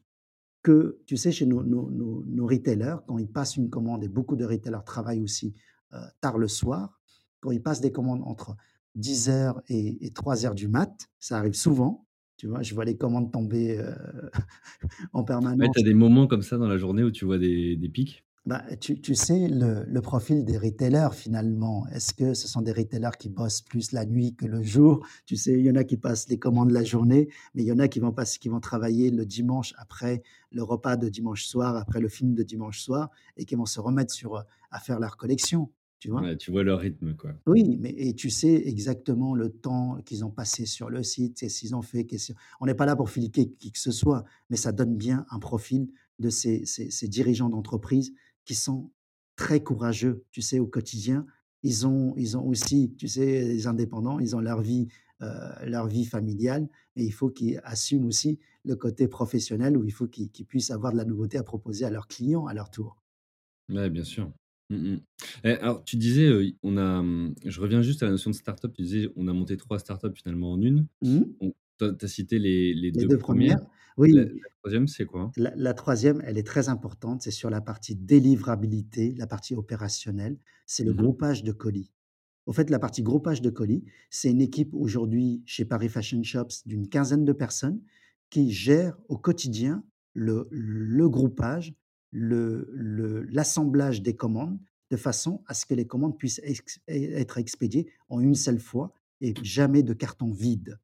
[0.64, 4.36] que, tu sais, chez nos nos nos retailers, quand ils passent une commande et beaucoup
[4.38, 5.54] de retailers travaillent aussi,
[5.94, 7.02] heu, tard le soir,
[7.42, 8.56] quand ils passent des commandes entre
[8.96, 12.62] 10:00 et et 3:00 du mat, ça arrive souvent, tu vois?
[12.64, 13.96] Je vois les commandes tomber, heu,
[15.14, 15.24] en
[15.60, 15.80] Ouais, tu permanence.
[15.80, 18.24] as des moments comme ça dans la journée où tu vois des des pics?
[18.46, 21.88] Bah, tu tu sais le le profil des retailers finalement.
[21.88, 25.06] Est-ce que ce sont des retailers qui bossent plus la nuit que le jour?
[25.26, 27.72] Tu sais, il y en a qui passent les commandes la journée, mais il y
[27.72, 31.46] en a qui vont passer qui vont travailler le dimanche après le repas de dimanche
[31.46, 34.80] soir, après le film de dimanche soir et qui vont se remettre sur, heu, à
[34.82, 35.72] faire leur collection,
[36.04, 36.26] tu vois?
[36.26, 37.36] Ouais, tu vois leur rythme, quoi.
[37.46, 41.60] Oui, mais et tu sais exactement le temps qu'ils ont passé sur le site, qu'est-ce
[41.60, 42.08] qu'ils ont fait,
[42.62, 45.40] on n'est pas là pour fliquer qui que ce soit, mais ça donne bien un
[45.40, 45.90] profil
[46.20, 48.14] de ces ces ces dirigeants d'entreprise
[48.46, 48.92] qui sont
[49.36, 51.26] très courageux, tu sais, au quotidien.
[51.64, 54.88] Ils ont ils ont aussi, tu sais, les indépendants, ils ont leur vie,
[55.22, 55.28] heu,
[55.66, 60.08] leur vie familiale et il faut qu'ils assument aussi le côté professionnel où il faut
[60.08, 63.02] qu'ils puissent avoir de la nouveauté à proposer à leurs clients à leur tour.
[63.70, 64.32] Ouais, bien sûr.
[64.74, 65.00] Mmh mh.
[65.46, 66.30] Et alors tu disais,
[66.64, 69.34] on a, mmh, je reviens juste à la notion de start-up, tu disais: «On a
[69.34, 70.86] monté 3 start-up finalement en 1».
[71.02, 71.24] Mmh.
[71.80, 73.60] Tu as cité les les Les 2 2 premières.
[73.98, 74.12] oui.
[74.14, 74.26] la
[74.64, 75.34] 3e, c'est quoi?
[75.36, 80.38] La la 3e, elle est très importante, c'est sur la partie délivrabilité, la partie opérationnelle,
[80.68, 81.92] c'est le Mmh groupage de colis.
[82.46, 86.66] Au fait, la partie groupage de colis, c'est une équipe aujourd'hui chez Paris Fashion Shops
[86.68, 87.82] d'une quinzaine de personnes
[88.30, 91.74] qui gèrent au quotidien le le groupage,
[92.14, 94.60] l'assemblage des commandes
[94.92, 96.40] de façon à ce que les commandes puissent
[96.88, 100.80] é être expédiées en une seule fois et jamais de carton vide.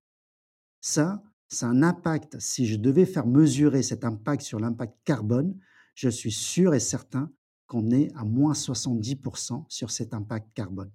[0.82, 1.24] Ça,
[1.62, 5.58] a un impact, si je devais faire mesurer cet impact sur l'impact carbone,
[5.96, 7.32] je suis sûr et certain
[7.68, 10.92] qu'on est à -70 % sur cet impact carbone.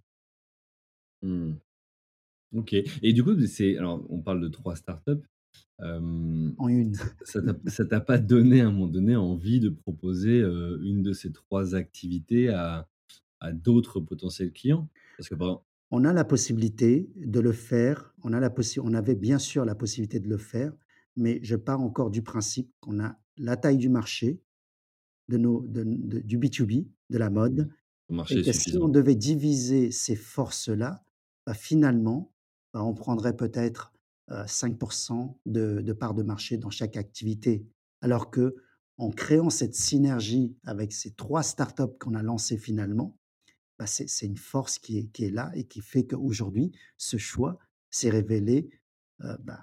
[1.22, 1.54] Mmh.
[2.56, 5.24] OK et du coup, c'est alors on parle de 3 start-up,
[5.80, 6.92] En 1.
[7.24, 11.74] ça t'a pas donné à un moment donné envie de proposer, une de ces 3
[11.74, 12.88] activités à
[13.40, 14.88] à d'autres potentiels clients?
[15.18, 15.34] Parce que
[15.90, 19.64] On a la possibilité de le faire, on a la possi on avait bien sûr
[19.64, 20.72] la possibilité de le faire,
[21.16, 24.40] mais je pars encore du principe qu'on a la taille du marché,
[25.28, 25.84] de nos de
[26.20, 27.70] du B2B, de la mode
[28.10, 31.04] Le et marché est que si on devait diviser ces forces-là,
[31.46, 32.32] bah, finalement,
[32.74, 33.93] bah, on prendrait peut-être,
[34.46, 37.66] 5 % de de part de marché dans chaque activité.
[38.02, 43.18] Alors qu'en créant cette synergie avec ces 3 start-up qu'on a lancées finalement,
[43.78, 47.18] bah, c'est c'est une force qui est qui est là et qui fait qu'aujourd'hui, ce
[47.18, 47.58] choix
[47.90, 48.70] s'est révélé,
[49.24, 49.60] heu, bah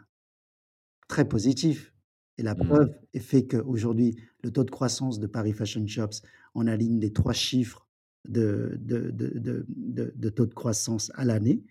[1.07, 1.93] très positif
[2.37, 2.77] et la Mmh.
[2.79, 6.21] preuve est fait qu'aujourd'hui, le taux de croissance de Paris Fashion Shops,
[6.55, 7.87] on aligne les 3 chiffres
[8.27, 11.63] de de de de de de taux de croissance à l'année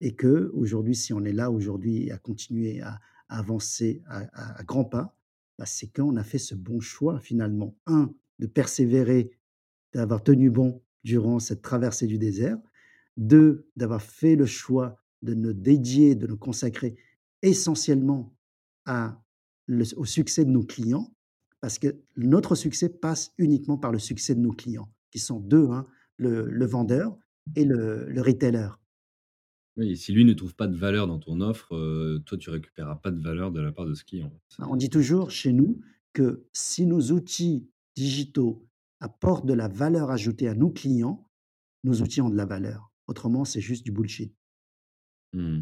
[0.00, 5.16] et qu'aujourd'hui, si on est là aujourd'hui à continuer à avancer à grands pas,
[5.58, 7.76] bah, c'est qu'on a fait ce bon choix finalement.
[7.86, 9.30] 1 de persévérer,
[9.92, 12.58] d'avoir tenu bon durant cette traversée du désert.
[13.18, 16.96] 2 d'avoir fait le choix de nous dédier, de nous consacrer
[17.42, 18.34] essentiellement
[18.88, 21.14] au succès de nos clients,
[21.60, 25.68] parce que notre succès passe uniquement par le succès de nos clients, qui sont 2,
[25.68, 25.86] hein,
[26.16, 27.18] le vendeur
[27.54, 28.79] et le retailer.
[29.76, 32.96] Oui, si lui ne trouve pas de valeur dans ton offre, heu, toi tu récupéreras
[32.96, 34.32] pas de valeur de la part de ce client.
[34.58, 35.80] Bah, on C'est dit toujours chez nous
[36.12, 38.66] que si nos outils digitaux
[39.00, 41.26] apportent de la valeur ajoutée à nos clients,
[41.84, 42.92] nos outils ont de la valeur.
[43.08, 44.34] Autrement, c'est juste du bullshit.
[45.32, 45.60] Mmh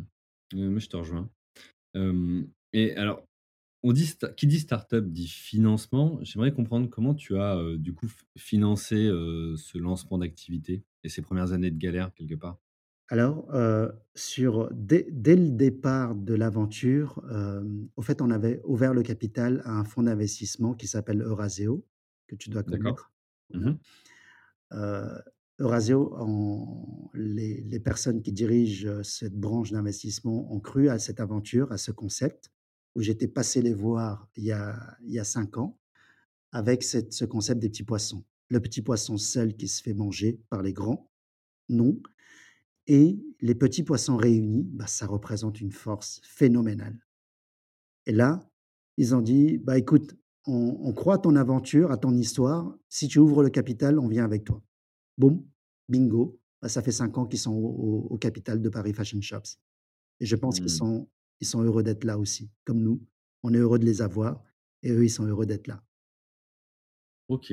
[0.54, 1.30] moi je te rejoins.
[1.94, 3.26] Hem et alors,
[3.84, 6.20] on dit sta qui dit start-up dit financement.
[6.22, 11.08] J'aimerais comprendre comment tu as, heu, du coup f financé, heu, ce lancement d'activité et
[11.10, 12.60] ces 1res années de galère quelque part?
[13.10, 18.92] Alors, heu, sur dès dès le départ de l'aventure, hem, au fait, on avait ouvert
[18.92, 21.86] le capital à un fonds d'investissement qui s'appelle Eurazeo,
[22.26, 22.98] que tu dois D'accord.
[23.02, 23.10] connaître.
[23.54, 23.70] Mmh Voilà.
[23.70, 23.78] mh.
[24.74, 25.20] Heu,
[25.60, 31.72] Eurazeo en les les personnes qui dirigent cette branche d'investissement ont cru à cette aventure,
[31.72, 32.50] à ce concept,
[32.96, 35.78] où j'étais passé les voir il y a il y a 5 ans
[36.52, 38.24] avec cette ce concept des petits poissons.
[38.50, 41.10] Le petit poisson seul qui se fait manger par les grands?
[41.70, 42.00] Non
[42.88, 47.06] et les petits poissons réunis, bah, ça représente une force phénoménale.
[48.06, 48.40] Et là,
[48.96, 50.16] ils ont dit: «Bah, écoute,
[50.46, 52.76] on on croit à ton aventure, à ton histoire.
[52.88, 54.62] Si tu ouvres le capital, on vient avec toi».
[55.18, 55.44] Boum,
[55.88, 59.20] bingo, bah, ça fait 5 ans qu'ils sont au au au capital de Paris Fashion
[59.22, 59.58] Shops
[60.20, 60.72] et je pense qu'ils Mmh.
[60.72, 61.08] sont
[61.40, 63.02] ils sont heureux d'être là aussi, comme nous.
[63.44, 64.42] On est heureux de les avoir
[64.84, 65.84] et eux, ils sont heureux d'être là.
[67.28, 67.52] OK.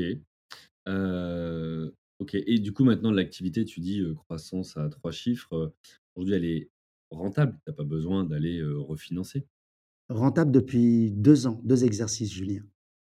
[0.88, 5.74] Heu, OK et du coup maintenant l'activité tu dis, heu, croissance à 3 chiffres, heu,
[6.16, 6.72] aujourd'hui elle est
[7.12, 7.60] rentable?
[7.66, 9.48] Tu as pas besoin d'aller, heu, refinancer?
[10.10, 12.64] Rentable depuis 2 ans, 2 exercices, Julien.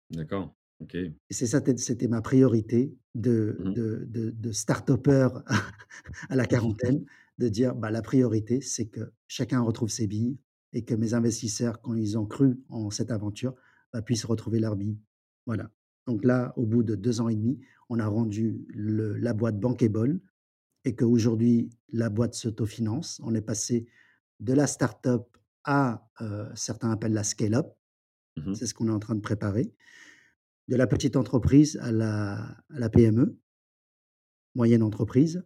[0.09, 0.55] D'accord.
[0.79, 0.95] OK.
[1.29, 3.75] Et c'est ça, c'était ma priorité de Mmh mh.
[3.75, 5.29] de de de start-upper
[6.29, 7.05] à la quarantaine,
[7.37, 10.39] de dire: «Bah, la priorité, c'est que chacun retrouve ses billes
[10.73, 13.55] et que mes investisseurs, quand ils ont cru en cette aventure,
[13.93, 14.99] bah, puissent retrouver leurs billes».
[15.45, 15.71] Voilà.
[16.07, 17.59] Donc là, au bout de 2 ans et demi,
[17.91, 20.21] on a rendu le la boîte bankable
[20.85, 23.21] et qu'aujourd'hui, la boîte s'autofinance.
[23.23, 23.87] On est passé
[24.41, 27.67] de la start-up à, heu, certains appellent la scale-up.
[28.37, 28.55] Mmh mh.
[28.55, 29.73] C'est ce qu'on est en train de préparer.
[30.69, 32.35] De la petite entreprise à la
[32.69, 33.39] à la PME
[34.55, 35.43] moyenne entreprise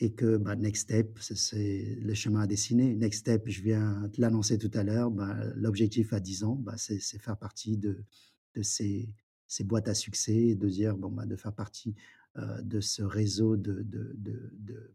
[0.00, 2.94] et que, bah, next step, c'est le chemin à dessiner.
[2.94, 6.74] Next step, je viens de l'annoncer tout à l'heure, bah, l'objectif à 10 ans, bah,
[6.76, 8.04] c'est c'est faire partie de
[8.54, 9.14] de ces
[9.48, 11.94] ces boîtes à succès de dire, bon, bah, de faire partie,
[12.36, 14.94] de ce réseau de de de de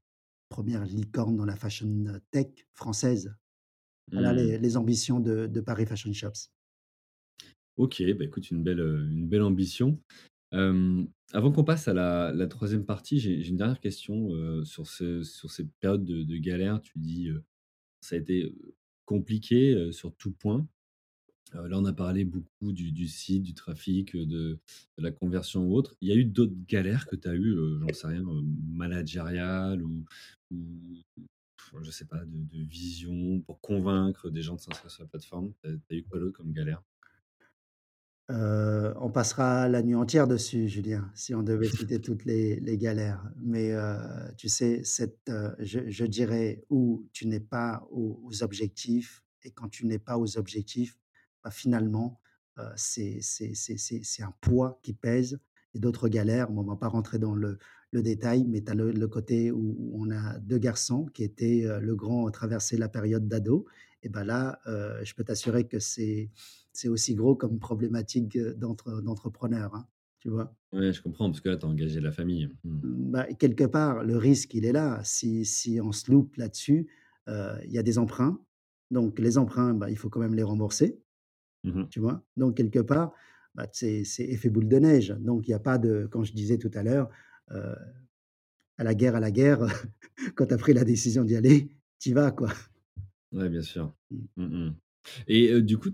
[0.55, 3.35] 1 licorne dans la fashion tech française?
[4.13, 4.37] Voilà Mmh.
[4.37, 6.49] les les ambitions de de Paris Fashion Shops.
[7.77, 9.99] OK, bah, écoute, une belle, une belle ambition.
[10.51, 14.29] Avant qu'on passe à la la 3e partie, j'ai une dernière question,
[14.65, 16.81] sur ce sur cette période de de galère.
[16.81, 17.29] Tu dis,
[18.01, 18.53] ça a été,
[19.05, 20.67] compliqué, sur tout point.
[21.55, 24.59] Heu, là, on a parlé beaucoup du du site, du trafic, heu, de
[24.97, 25.95] de la conversion ou autre.
[26.01, 28.41] Il y a eu d'autres galères que tu as eues, heu, j'en sais rien, heu,
[28.69, 30.05] managériales ou
[30.51, 30.95] ou
[31.83, 35.53] je sais pas, de de vision pour convaincre des gens de s'inscrire sur la plateforme?
[35.63, 36.83] Tu as eu quoi d'autre comme galère?
[38.29, 43.29] On passera la nuit entière dessus, Julien, si on devait citer toutes les les galères.
[43.41, 43.73] Mais,
[44.37, 45.29] tu sais, cette,
[45.59, 50.17] je je dirais où tu n'es pas aux aux objectifs et quand tu n'es pas
[50.17, 50.97] aux objectifs,
[51.43, 52.19] bah, finalement,
[52.59, 53.19] heu, c'est
[54.21, 55.39] un poids qui pèse
[55.73, 57.57] et d'autres galères, bon, on va pas rentrer dans le
[57.93, 61.63] le détail, mais tu as le le côté où on a 2 garçons qui étaient,
[61.65, 63.65] heu, le grand traversait la période d'ado
[64.03, 66.31] et bah, là, heu, je peux t'assurer que c'est
[66.87, 69.87] aussi gros comme problématique, d'entrepreneur, hein,
[70.19, 70.55] tu vois?
[70.73, 72.49] Ouais, je comprends, parce que là, tu as engagé la famille.
[72.63, 72.81] Mmh.
[72.83, 75.01] Mmh, bah, quelque part, le risque, il est là.
[75.03, 76.87] Si si on se loupe là-dessus,
[77.27, 78.39] il y a des emprunts.
[78.91, 81.01] Donc les emprunts, bah, il faut quand même les rembourser,
[81.63, 81.91] Mmh mh.
[81.91, 82.23] tu vois?
[82.37, 83.13] Donc quelque part,
[83.55, 85.15] bah, c'est effet boule de neige.
[85.19, 87.09] Donc il y a pas de quand je disais tout à l'heure,
[87.51, 87.75] heu,
[88.77, 89.59] à la guerre à la guerre,
[90.35, 92.49] quand tu as pris la décision d'y aller, tu y vas, quoi.
[93.31, 93.95] Ouais, bien sûr.
[94.11, 94.17] Mmh.
[94.37, 94.75] Mmh mh.
[95.27, 95.89] Et heu, du coup,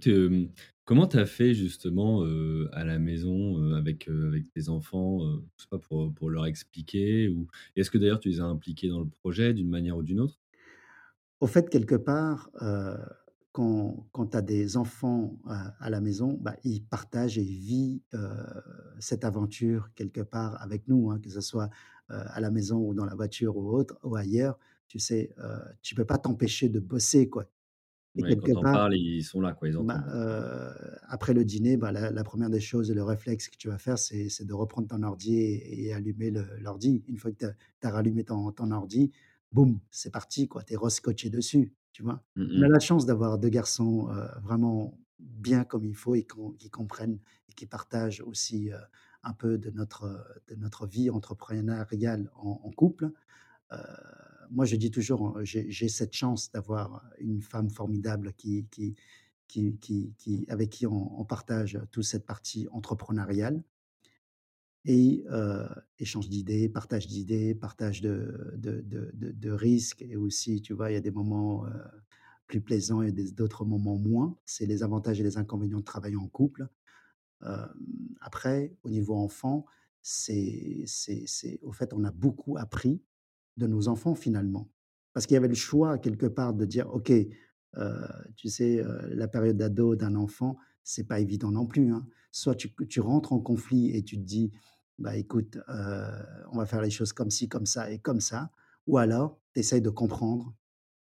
[0.86, 2.24] comment tu as fait justement,
[2.72, 5.20] à la maison, avec, avec tes enfants,
[5.58, 8.90] je sais pas, pour, pour leur expliquer ou est-ce que d'ailleurs tu les as impliqués
[8.90, 10.40] dans le projet d'une manière ou d'une autre?
[11.40, 12.98] Au fait, quelque part, heu,
[13.58, 17.60] quand quand tu as des enfants à à la maison, bah, ils partagent et ils
[17.60, 18.30] vivent, heu,
[19.00, 21.70] cette aventure quelque part avec nous, hein, que ce soit,
[22.12, 24.60] heu, à la maison ou dans la voiture ou autre ou ailleurs.
[24.88, 27.46] Tu sais, heu, tu peux pas t'empêcher de bosser, quoi
[28.16, 30.08] et Ouais, quelque part, ils sont là, quoi, ils bah, entendent.
[30.14, 30.74] heu,
[31.08, 33.78] après le dîner, bah, la la 1re des choses et le réflexe que tu vas
[33.80, 37.04] faire, c'est c'est de reprendre ton ordi et et allumer le l'ordi.
[37.08, 39.12] Une fois que tu as tu as rallumé ton ton ordi,
[39.54, 42.24] boum, c'est parti, quoi, tu es re-scotché dessus, tu vois?
[42.36, 44.08] Mmh On a la chance d'avoir 2 garçons,
[44.44, 46.28] vraiment bien comme il faut et
[46.60, 47.20] qui comprennent
[47.50, 48.70] et qui partagent aussi,
[49.24, 53.12] un peu de notre, heu, de notre vie entrepreneuriale en en couple.
[54.50, 58.96] Moi, je dis toujours, heu, j'ai cette chance d'avoir une femme formidable qui qui
[59.48, 63.64] qui qui qui avec qui on on partage toute cette partie entrepreneuriale
[64.88, 65.26] et
[66.00, 71.12] échange d'idées, partage d'idées, partage de risques et aussi, tu vois, il y a des
[71.12, 71.66] moments,
[72.48, 74.38] plus plaisants et d'autres moments moins.
[74.46, 76.70] C'est les avantages et les inconvénients de travailler en couple.
[78.22, 79.66] Après, au niveau enfant,
[80.02, 80.86] c'est
[81.62, 83.02] au fait, on a beaucoup appris
[83.58, 84.70] de nos enfants, finalement.
[85.14, 87.12] Parce qu'il y avait le choix quelque part de dire: «OK,
[88.38, 92.08] tu sais, la période d'ado d'un enfant, c'est pas évident non plus, hein».
[92.32, 94.52] Soit tu tu rentres en conflit et tu te dis:
[95.00, 96.06] «Bah, écoute, heu,
[96.52, 98.52] on va faire les choses comme ci, comme ça et comme ça»
[98.88, 100.56] ou alors tu essayes de comprendre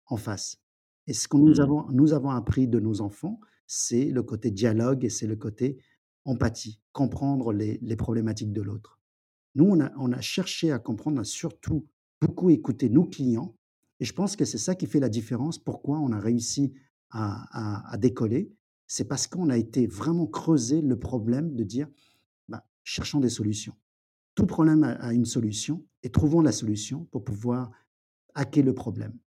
[0.06, 0.58] en face
[1.06, 1.60] et ce que nous Mmh.
[1.60, 5.78] avons nous avons appris de nos enfants, c'est le côté dialogue et c'est le côté
[6.24, 9.00] empathie, comprendre les les problématiques de l'autre.
[9.54, 11.86] Nous, on a on a cherché à comprendre, on a surtout
[12.20, 13.56] beaucoup écouté nos clients
[14.00, 15.58] et je pense que c'est ça qui fait la différence.
[15.58, 16.74] Pourquoi on a réussi
[17.10, 18.52] à à à décoller?
[18.86, 21.94] C'est parce qu'on a été vraiment creuser le problème de dire: «Bah,
[22.88, 23.74] cherchons des solutions.
[24.36, 27.72] Tout problème a une solution et trouvons la solution pour pouvoir
[28.34, 29.18] hacker le problème».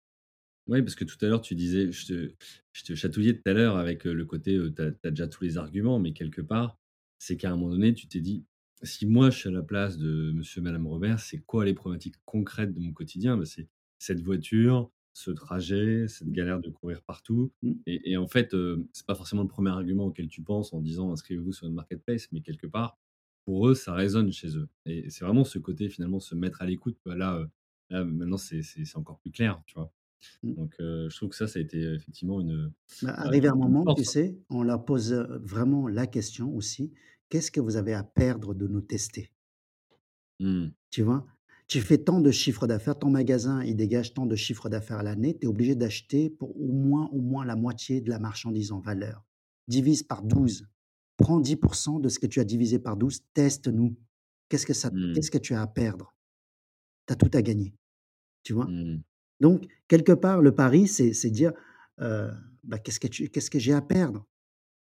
[0.68, 2.32] Ouais, parce que tout à l'heure, tu disais je te
[2.72, 5.44] je te chatouillais tout à l'heure avec, heu, le côté, heu, tu as déjà tous
[5.44, 6.78] les arguments, mais quelque part,
[7.18, 8.46] c'est qu'à un moment donné, tu t'es dit:
[8.84, 12.16] «Si moi, je suis à la place de monsieur madame Robert, c'est quoi les problématiques
[12.26, 17.52] concrètes de mon quotidien?» bah, c'est cette voiture, ce trajet, cette galère de courir partout
[17.64, 17.82] Mmh.
[17.88, 20.80] et et en fait, heu, c'est pas forcément le 1er argument auquel tu penses en
[20.82, 23.00] disant: «Inscrivez-vous sur une marketplace», mais quelque part
[23.46, 26.66] pour eux, ça résonne chez eux et c'est vraiment ce côté finalement se mettre à
[26.66, 27.50] l'écoute, bah, là, heu,
[27.90, 28.62] là maintenant c'est
[28.96, 29.92] encore plus clair, tu vois?
[30.44, 30.56] Mmh.
[30.58, 32.74] Donc heu, je trouve que ça, ça a été effectivement une,
[33.04, 36.92] Bah, arrivé un moment, tu sais, on leur pose, vraiment la question aussi:
[37.30, 39.32] «Qu'est-ce que vous avez à perdre de nous tester?»
[40.40, 40.72] Mmh.
[40.90, 41.26] Tu vois?
[41.68, 45.04] Tu fais tant de chiffre d'affaires, ton magasin, il dégage tant de chiffre d'affaires à
[45.04, 48.72] l'année, tu es obligé d'acheter pour au moins au moins la moitié de la marchandise
[48.74, 49.26] en valeur.
[49.70, 50.68] Divise par 12,
[51.22, 53.96] prends 10% de ce que tu as divisé par 12, teste-nous.
[54.50, 55.14] Qu'est-ce que ça Mmh.
[55.14, 56.14] qu'est-ce que tu as à perdre?
[57.08, 57.74] Tu as tout à gagner,
[58.44, 58.66] tu vois?
[58.66, 59.02] Mmh.
[59.40, 61.54] Donc quelque part, le pari, c'est c'est dire,
[61.98, 64.28] bah, qu'est-ce que tu qu'est-ce que j'ai à perdre?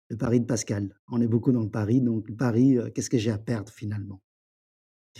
[0.08, 0.84] Le pari de Pascal.
[1.08, 4.20] On est beaucoup dans le pari, donc le pari, qu'est-ce que j'ai à perdre finalement?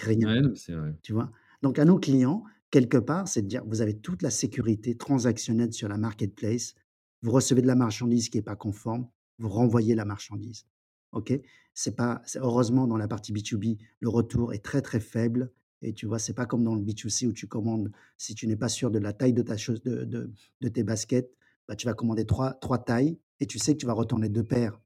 [0.00, 0.28] Rien.
[0.28, 0.94] Ouais, non, mais c'est vrai.
[1.02, 1.30] Tu vois?
[1.62, 5.72] Donc à nos clients, quelque part, c'est de dire: «Vous avez toute la sécurité transactionnelle
[5.72, 6.74] sur la marketplace.
[7.22, 9.08] Vous recevez de la marchandise qui est pas conforme,
[9.38, 10.64] vous renvoyez la marchandise».
[11.12, 11.32] OK?
[11.74, 15.52] C'est pas heureusement dans la partie B2B, le retour est très, très faible
[15.82, 18.56] et tu vois, c'est pas comme dans le B2C où tu commandes, si tu n'es
[18.56, 20.30] pas sûr de la taille de ta chose de de
[20.60, 21.30] de tes baskets,
[21.68, 24.44] bah, tu vas commander trois trois tailles et tu sais que tu vas retourner 2
[24.44, 24.78] paires.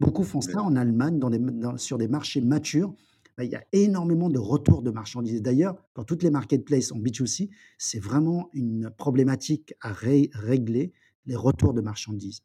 [0.00, 2.94] Beaucoup font ça en Allemagne dans des dans sur des marchés matures
[3.38, 5.40] bah, il y a énormément de retours de marchandises.
[5.40, 10.92] D'ailleurs, dans toutes les marketplaces en B2C, c'est vraiment une problématique à ré régler,
[11.24, 12.42] les retours de marchandises.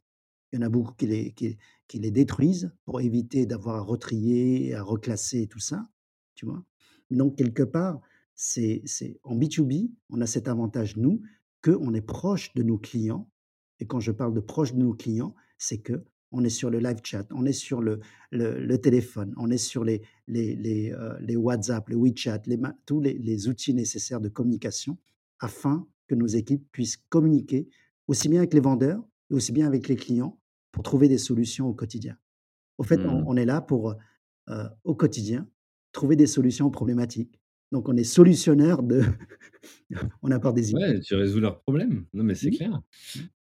[0.53, 5.47] Il y en a beaucoup qui les détruisent pour éviter d'avoir à retrier, à reclasser
[5.47, 5.89] tout ça,
[6.35, 6.63] tu vois?
[7.09, 7.99] Donc quelque part,
[8.35, 8.83] c'est
[9.23, 11.21] en B2B, on a cet avantage nous,
[11.63, 13.27] qu'on est proche de nos clients
[13.79, 16.99] et quand je parle de proche de nos clients, c'est qu'on est sur le live
[17.03, 22.43] chat, on est sur le téléphone, on est sur les les WhatsApp, les WeChat,
[22.85, 24.99] tous les outils nécessaires de communication
[25.39, 27.67] afin que nos équipes puissent communiquer
[28.07, 30.39] aussi bien avec les vendeurs et aussi bien avec les clients
[30.73, 32.17] pour trouver des solutions au quotidien.
[32.79, 33.23] Au fait, on Mmh.
[33.27, 33.95] on est là pour,
[34.83, 35.49] au quotidien,
[35.93, 37.39] trouver des solutions aux problématiques.
[37.71, 39.03] Donc on est solutionneur de
[40.23, 40.79] on apporte des idées.
[40.79, 42.05] Ouais, tu résous leurs problèmes.
[42.13, 42.81] Non, mais c'est clair.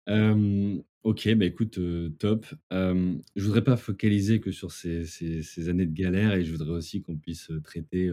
[0.08, 0.80] mmh.
[1.04, 1.78] OK, bah, écoute,
[2.18, 2.46] top.
[2.70, 6.52] Hem, je voudrais pas focaliser que sur ces ces ces années de galère et je
[6.52, 8.10] voudrais aussi qu'on puisse, traiter,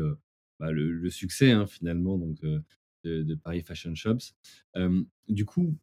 [0.59, 2.63] bah, le le succès, hein, finalement donc de
[3.03, 4.33] de Paris Fashion Shops.
[5.27, 5.77] Du coup,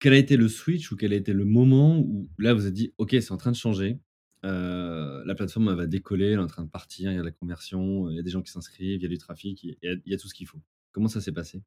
[0.00, 2.74] quel a été le switch ou quel a été le moment où là, vous êtes
[2.74, 4.00] dit: «OK, c'est en train de changer,
[4.44, 7.30] heu, la plateforme, va décoller, elle est en train de partir, il y a la
[7.32, 9.88] conversion, il y a des gens qui s'inscrivent, il y a du trafic, il y
[9.88, 10.60] a il y a tout ce qu'il faut».
[10.92, 11.62] Comment ça s'est passé?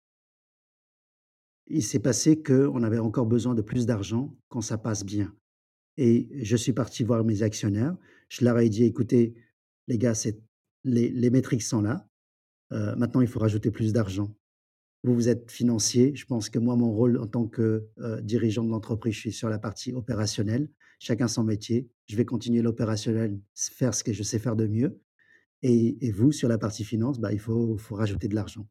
[1.68, 5.34] Il s'est passé qu'on avait encore besoin de plus d'argent quand ça passe bien
[5.98, 7.98] et je suis parti voir mes actionnaires.
[8.30, 9.36] Je leur ai dit: «Écoutez,
[9.88, 10.14] les gars,
[10.86, 12.08] les les métriques sont là,
[12.74, 14.36] heu, maintenant il faut rajouter plus d'argent.
[15.04, 18.64] Vous, vous êtes financiers, je pense que moi, mon rôle en tant que, heu, dirigeant
[18.64, 20.70] de l'entreprise, je suis sur la partie opérationnelle.
[20.99, 21.89] Chacun son métier.
[22.08, 25.01] Je vais continuer l'opérationnel, faire ce que je sais faire de mieux
[25.64, 28.68] et et vous, sur la partie finance, bah, il faut faut rajouter de l'argent.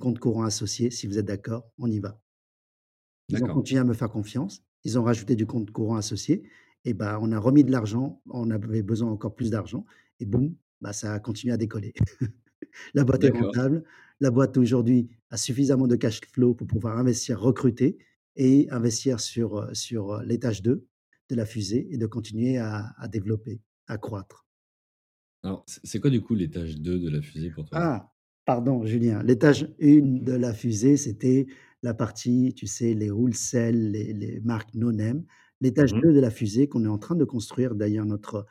[0.00, 2.20] Compte courant associé, si vous êtes d'accord, on y va».
[3.28, 4.64] Ils ont continué à me faire confiance.
[4.84, 6.42] Ils ont rajouté du compte courant associé
[6.84, 8.22] et bah, on a remis de l'argent.
[8.30, 9.84] On avait besoin encore plus d'argent
[10.20, 11.94] et boum, bah, ça a continué à décoller.
[12.94, 13.84] La boîte est rentable.
[14.20, 17.98] La boîte aujourd'hui a suffisamment de cash flow pour pouvoir investir, recruter
[18.36, 20.86] et investir sur, heu, sur, heu, l'étage 2
[21.30, 24.44] de la fusée et de continuer à à développer, à croître.
[25.44, 27.78] Alors, c'est quoi du coup l'étage 2 de la fusée pour toi?
[27.78, 28.10] Ah!
[28.46, 31.46] Pardon Julien, l'étage 1 de la fusée, c'était
[31.82, 35.24] la partie, tu sais, les wholesale, les les marques no name.
[35.62, 38.44] L'étage Mmh 2 de la fusée qu'on est en train de construire, d'ailleurs notre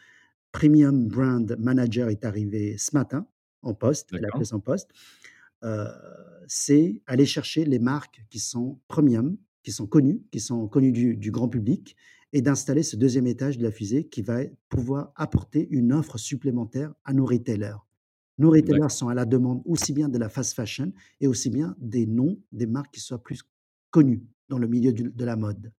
[0.53, 3.27] premium brand manager est arrivé ce matin
[3.63, 4.91] en poste, elle a D'accord, fait son poste.
[5.63, 5.87] Heu,
[6.47, 11.15] c'est aller chercher les marques qui sont premium, qui sont connues, qui sont connues du
[11.15, 11.95] du grand public
[12.33, 16.93] et d'installer ce deuxième étage de la fusée qui va pouvoir apporter une offre supplémentaire
[17.05, 17.77] à nos retailers.
[18.39, 20.91] Nos retailers sont à la demande aussi bien de la fast fashion
[21.21, 23.43] et aussi bien des noms, des marques qui soient plus
[23.91, 25.71] connues dans le milieu du de la mode.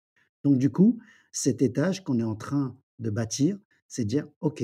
[0.44, 1.00] Donc du coup,
[1.32, 3.58] cet étage qu'on est en train de bâtir,
[3.88, 4.64] c'est dire: «OK,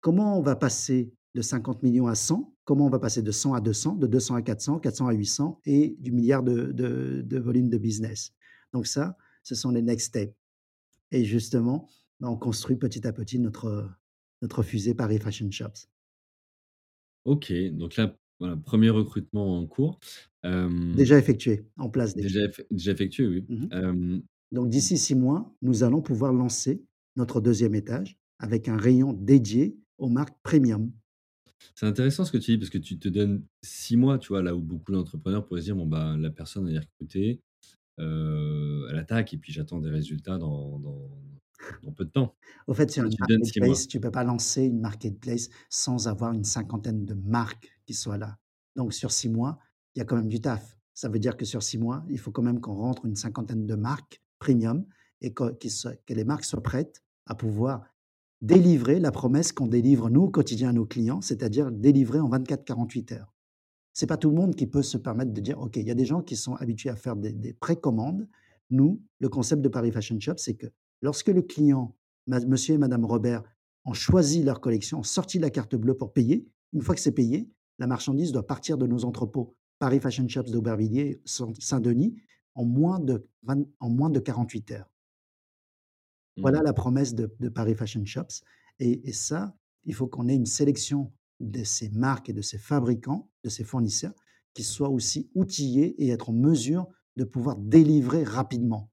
[0.00, 2.52] comment on va passer de 50 millions à 100?
[2.64, 5.60] Comment on va passer de 100 à 200, de 200 à 400, 400 à 800
[5.66, 8.32] et du milliard de de de volume de business?»
[8.72, 10.34] donc ça, ce sont les next steps
[11.12, 11.88] et justement,
[12.20, 13.88] bah, on construit petit à petit notre,
[14.42, 15.88] notre fusée Paris Fashion Shops.
[17.24, 19.98] OK, donc là, voilà, 1 recrutement en cours.
[20.42, 22.28] Hem, Déjà effectué, en place déjà.
[22.28, 23.44] déjà effe déjà effectué, oui.
[23.48, 24.22] Mmh Hem,
[24.52, 26.82] Donc d'ici 6 mois, nous allons pouvoir lancer
[27.16, 30.92] notre deuxième étage avec un rayon dédié aux marques premium.
[31.74, 34.42] C'est intéressant ce que tu dis parce que tu te donnes 6 mois, tu vois?
[34.42, 37.42] Là où beaucoup d'entrepreneurs pourraient se dire: «Bon, bah, la personne elle est recrutée,
[38.00, 41.10] heu, elle attaque et puis j'attends des résultats dans dans
[41.82, 42.36] Dans peu de temps.
[42.66, 43.80] Au fait, sur une tu te donnes 6 mois.
[43.80, 48.18] marketplace, tu peux pas lancer une marketplace sans avoir une cinquantaine de marques qui soient
[48.18, 48.38] là.
[48.76, 49.58] Donc sur 6 mois,
[49.94, 50.76] il y a quand même du taf.
[50.94, 53.66] Ça veut dire que sur 6 mois, il faut quand même qu'on rentre une cinquantaine
[53.66, 54.84] de marques premium
[55.20, 55.54] et que
[56.10, 57.82] les marques soient prêtes à pouvoir
[58.40, 63.14] délivrer la promesse qu'on délivre nous au quotidien à nos clients, c'est-à-dire délivrer en 24-48
[63.14, 63.34] heures.
[63.92, 65.94] C'est pas tout le monde qui peut se permettre de dire: «OK», il y a
[65.94, 68.28] des gens qui sont habitués à faire des des précommandes.
[68.70, 70.66] Nous, le concept de Paris Fashion Shop, c'est que
[71.02, 73.42] lorsque le client, monsieur et madame Robert,
[73.84, 77.12] ont choisi leur collection, ont sorti la carte bleue pour payer, une fois que c'est
[77.12, 82.16] payé, la marchandise doit partir de nos entrepôts Paris Fashion Shops d'Aubervilliers, Saint Saint-Denis,
[82.54, 84.90] en moins de 20 en moins de 48 heures.
[86.42, 86.62] Voilà Mmh.
[86.62, 88.42] la promesse de de Paris Fashion Shops
[88.80, 92.58] et et ça, il faut qu'on ait une sélection de ces marques et de ces
[92.58, 94.14] fabricants, de ces fournisseurs,
[94.54, 98.90] qui soient aussi outillés et être en mesure de pouvoir délivrer rapidement.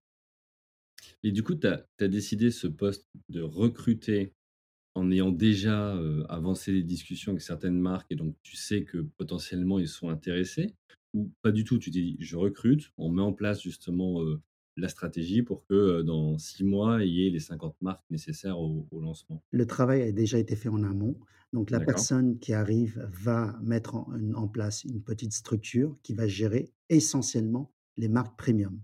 [1.24, 4.34] Et du coup, tu as décidé ce poste de recruter
[4.96, 5.98] en ayant déjà,
[6.30, 10.76] avancé les discussions avec certaines marques et donc tu sais que potentiellement ils sont intéressés?
[11.14, 11.80] Ou pas du tout?
[11.80, 14.22] Tu t'es dit: «Je recrute», on met en place justement,
[14.78, 18.60] la stratégie pour que, heu, dans 6 mois, il y ait les 50 marques nécessaires
[18.60, 19.44] au au lancement?
[19.52, 21.20] Le travail a déjà été fait en amont.
[21.54, 26.28] Donc la personne qui arrive va mettre en en place une petite structure qui va
[26.28, 28.82] gérer essentiellement les marques premium.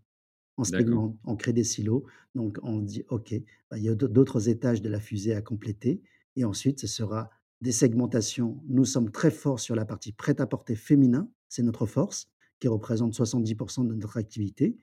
[0.57, 1.03] On d'accord.
[1.03, 3.35] segmente, on crée des silos, donc on dit: «OK,
[3.71, 6.01] bah, il y a d'au d'autres étages de la fusée à compléter»
[6.37, 7.31] et ensuite ce sera
[7.61, 8.63] des segmentations.
[8.69, 12.29] Nous sommes très forts sur la partie prêt-à-porter féminin, c'est notre force,
[12.59, 14.77] qui représente 70% de notre activité.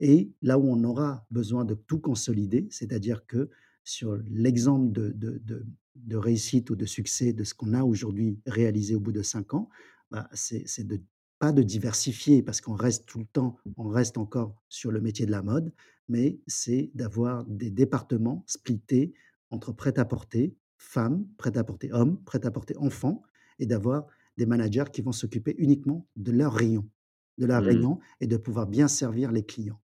[0.00, 3.50] Et là où on aura besoin de tout consolider, c'est-à-dire que
[3.84, 5.66] sur l'exemple de de de
[5.96, 9.54] de réussite ou de succès de ce qu'on a aujourd'hui réalisé au bout de 5
[9.54, 9.68] ans,
[10.10, 11.00] bah, c'est c'est de
[11.38, 15.26] pas de diversifier parce qu'on reste tout le temps on reste encore sur le métier
[15.26, 15.72] de la mode,
[16.08, 19.14] mais c'est d'avoir des départements splittés
[19.50, 23.22] entre prêt-à-porter femmes, prêt-à-porter hommes, prêt-à-porter enfants
[23.58, 26.88] et d'avoir des managers qui vont s'occuper uniquement de leur rayon
[27.36, 27.64] de leur Mmh.
[27.64, 29.80] rayon et de pouvoir bien servir les clients.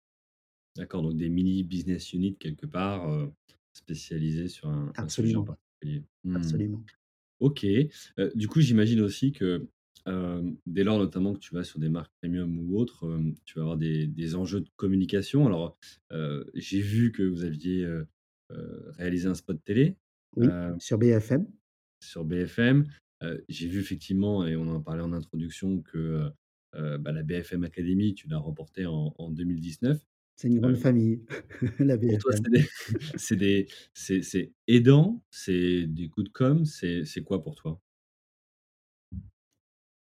[0.78, 3.32] D'accord, donc des mini business units quelque part, heu,
[3.74, 6.04] spécialisés sur un un sujet en particulier.
[6.24, 6.32] Mmh.
[6.34, 6.88] absolument.
[7.40, 7.64] OK.
[7.64, 9.68] Heu, du coup, j'imagine aussi que,
[10.66, 13.06] dès lors notamment que tu vas sur des marques premium ou autres,
[13.44, 15.46] tu vas avoir des des enjeux de communication.
[15.46, 15.78] Alors,
[16.54, 17.86] j'ai vu que vous aviez,
[18.98, 19.96] réalisé un spot télé,
[20.36, 21.46] Oui, heu, sur BFM,
[22.00, 22.86] sur BFM.
[23.48, 26.30] J'ai vu effectivement et on en parlait en introduction que,
[26.72, 30.00] bah, la BFM Academy, tu l'as remportée en en 2019.
[30.38, 31.20] C'est une grande famille,
[31.80, 32.64] la pour toi, BFM.
[33.16, 35.20] c'est des c'est des c'est aidant?
[35.30, 36.64] C'est des coups de com'?
[36.64, 37.80] C'est c'est quoi pour toi?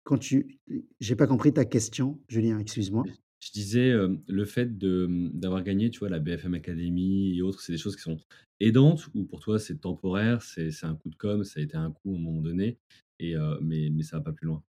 [0.03, 0.59] Quand tu
[0.99, 3.03] j'ai pas compris ta question, Julien, excuse-moi.
[3.41, 3.93] Je disais,
[4.27, 7.95] le fait de, d'avoir gagné, tu vois, la BFM Academy et autres, c'est des choses
[7.95, 8.17] qui sont
[8.59, 11.77] aidantes ou pour toi c'est temporaire, c'est c'est un coup de com', ça a été
[11.77, 12.79] un coup à un moment donné
[13.19, 14.63] et mais mais ça va pas plus loin?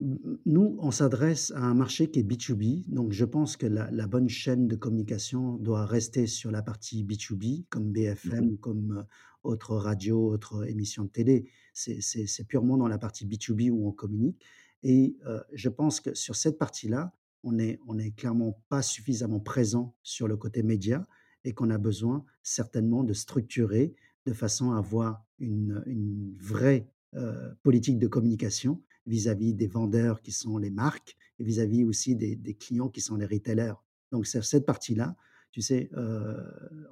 [0.00, 4.06] Nous, on s'adresse à un marché qui est B2B, donc je pense que la la
[4.08, 9.04] bonne chaîne de communication doit rester sur la partie B2B comme BFM ou comme, heu,
[9.44, 11.48] autres radios, autres émissions de télé.
[11.74, 14.44] C'est c'est c'est purement dans la partie B2B où on communique
[14.82, 17.14] et heu, je pense que sur cette partie-là,
[17.44, 21.06] on est on est clairement pas suffisamment présent sur le côté média
[21.44, 23.94] et qu'on a besoin certainement de structurer
[24.26, 30.32] de façon à avoir une, une vraie, heu, politique de communication vis-à-vis des vendeurs qui
[30.32, 33.74] sont les marques et vis-à-vis aussi des clients qui sont les retailers.
[34.12, 35.16] Donc sur cette partie-là,
[35.50, 36.36] tu sais, heu,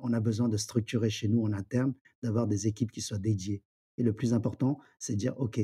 [0.03, 3.63] on a besoin de structurer chez nous en interne, d'avoir des équipes qui soient dédiées
[3.99, 5.61] et le plus important, c'est de dire: «OK,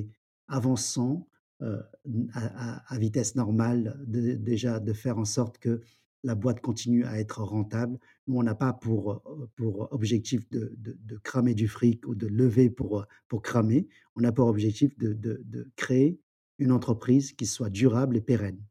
[0.48, 1.26] avançons,
[1.62, 5.80] heu, n à vitesse normale, déjà de faire en sorte que
[6.24, 7.98] la boîte continue à être rentable».
[8.26, 9.22] Nous, on n'a pas pour,
[9.56, 13.88] pour objectif de de de cramer du fric ou de lever pour, pour cramer.
[14.16, 16.20] On a pour objectif de de créer
[16.58, 18.62] une entreprise qui soit durable et pérenne.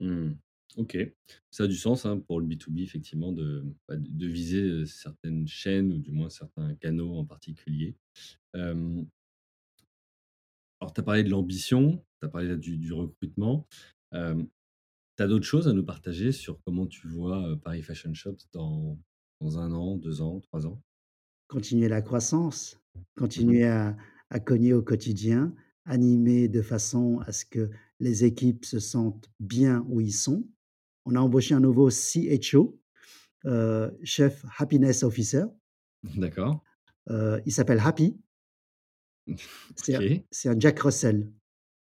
[0.00, 0.32] Mmh.
[0.78, 0.96] OK.
[1.50, 5.92] Ça a du sens, hein, pour le B2B effectivement de, bah, de viser, certaines chaînes
[5.92, 7.96] ou du moins certains canaux en particulier.
[8.54, 9.04] Alors
[10.94, 13.66] tu as parlé de l'ambition, tu as parlé du du recrutement.
[14.12, 14.48] Hem,
[15.18, 18.98] tu as d'autres choses à nous partager sur comment tu vois, Paris Fashion Shops dans
[19.40, 20.82] dans 1 an, 2 ans, 3 ans?
[21.48, 22.80] Continuer la croissance,
[23.16, 23.56] Mmh mh.
[23.56, 23.96] continuer à
[24.30, 25.54] à cogner au quotidien,
[25.84, 27.70] animer de façon à ce que
[28.00, 30.46] les équipes se sentent bien où ils sont.
[31.04, 32.78] On a embauché un nouveau CHO,
[33.46, 35.44] heu, Chief Happiness Officer,
[36.16, 36.62] D'accord.
[37.10, 38.16] heu, il s'appelle Happy,
[39.76, 39.96] c'est
[40.48, 41.32] un un Jack Russell.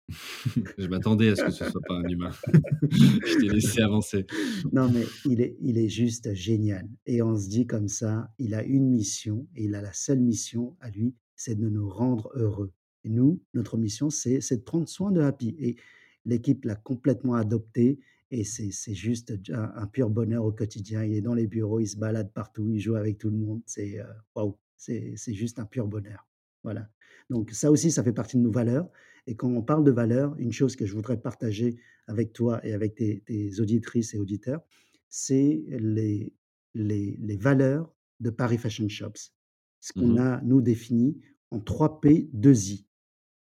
[0.78, 2.30] Je m'attendais à ce que ce soit pas un humain.
[2.90, 4.26] Je t'ai laissé avancer.
[4.72, 8.54] Non, mais il est il est juste génial et on se dit comme ça, il
[8.54, 12.30] a une mission et il a la seule mission à lui, c'est de nous rendre
[12.34, 12.72] heureux
[13.04, 15.76] et nous, notre mission, c'est de prendre soin de Happy et
[16.24, 21.02] l'équipe l'a complètement adopté et c'est juste un un pur bonheur au quotidien.
[21.04, 23.62] Il est dans les bureaux, il se balade partout, il joue avec tout le monde.
[23.66, 24.04] C'est, heu,
[24.36, 26.28] waouh, c'est c'est juste un pur bonheur.
[26.62, 26.88] Voilà.
[27.30, 28.88] Donc ça aussi, ça fait partie de nos valeurs
[29.26, 31.76] et quand on parle de valeurs, une chose que je voudrais partager
[32.06, 34.60] avec toi et avec tes tes auditrices et auditeurs,
[35.08, 36.34] c'est les
[36.74, 39.32] les les valeurs de Paris Fashion Shops.
[39.80, 41.20] Ce Mmh qu'on a, nous, défini
[41.50, 42.86] en 3 P, 2 I.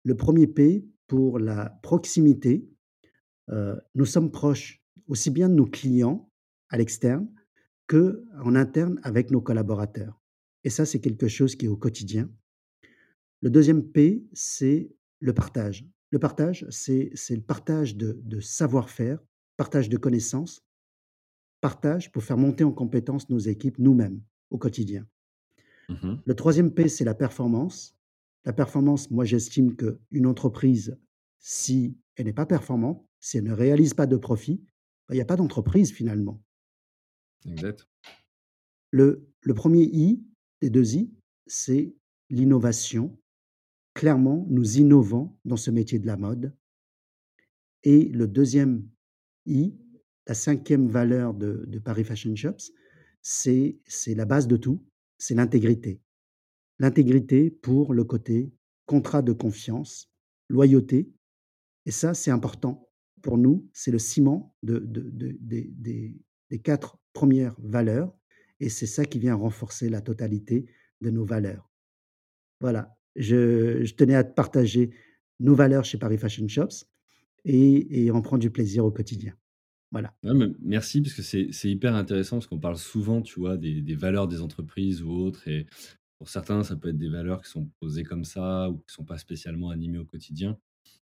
[0.05, 2.69] Le premier P pour la proximité,
[3.51, 6.31] heu, nous sommes proches aussi bien de nos clients
[6.71, 7.29] à l'externe
[7.87, 10.23] qu'en interne avec nos collaborateurs
[10.65, 12.31] et ça, c'est quelque chose qui est au quotidien.
[13.41, 14.91] Le deuxième P, c'est
[15.21, 15.85] le partage.
[16.11, 19.19] Le partage, c'est le partage de de savoir-faire,
[19.57, 20.65] partage de connaissances,
[21.61, 25.07] partage pour faire monter en compétence nos équipes nous-mêmes, au quotidien.
[25.89, 26.23] Mmh mh.
[26.25, 27.97] Le troisième P, c'est la performance.
[28.45, 30.99] La performance, moi, j'estime qu'une entreprise,
[31.39, 34.65] si elle n'est pas performante, si elle ne réalise pas de profit,
[35.09, 36.43] bah, il y a pas d'entreprise finalement.
[37.47, 37.89] Exact.
[38.91, 40.25] Le le 1er I,
[40.61, 41.15] des 2 I,
[41.47, 41.95] c'est
[42.31, 43.19] l'innovation.
[43.95, 46.55] Clairement, nous innovons dans ce métier de la mode
[47.83, 48.83] et le 2e
[49.47, 49.77] I,
[50.27, 52.73] la 5e valeur de de Paris Fashion Shops,
[53.21, 54.85] c'est la base de tout,
[55.19, 56.01] c'est l'intégrité.
[56.83, 58.53] L'intégrité pour le côté
[58.87, 60.13] contrat de confiance,
[60.49, 61.13] loyauté
[61.87, 62.91] et ça, c'est important
[63.23, 63.69] pour nous.
[63.73, 66.21] C'est le ciment de de de des
[66.51, 68.13] des 4 premières valeurs
[68.59, 70.67] et c'est ça qui vient renforcer la totalité
[71.01, 71.71] de nos valeurs.
[72.61, 74.91] Voilà, je tenais à te partager
[75.39, 76.87] nos valeurs chez Paris Fashion Shops
[77.45, 79.35] et et on prend du plaisir au quotidien.
[79.93, 80.15] Voilà.
[80.63, 84.41] Merci parce que c'est hyper intéressant parce qu'on parle souvent, tu vois, des valeurs des
[84.41, 85.49] entreprises ou autres
[86.23, 89.05] pour certains, ça peut être des valeurs qui sont posées comme ça ou qui sont
[89.05, 90.59] pas spécialement animées au quotidien.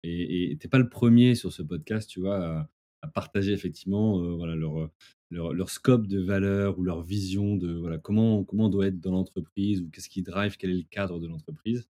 [0.05, 2.69] Et et tu es pas le 1er sur ce podcast, tu vois,
[3.03, 4.91] à partager effectivement, heu, voilà, leur, heu,
[5.31, 9.01] leur leur scope de valeurs ou leur vision de, voilà, comment comment on doit être
[9.01, 11.87] dans l'entreprise ou qu'est-ce qui drive, quel est le cadre de l'entreprise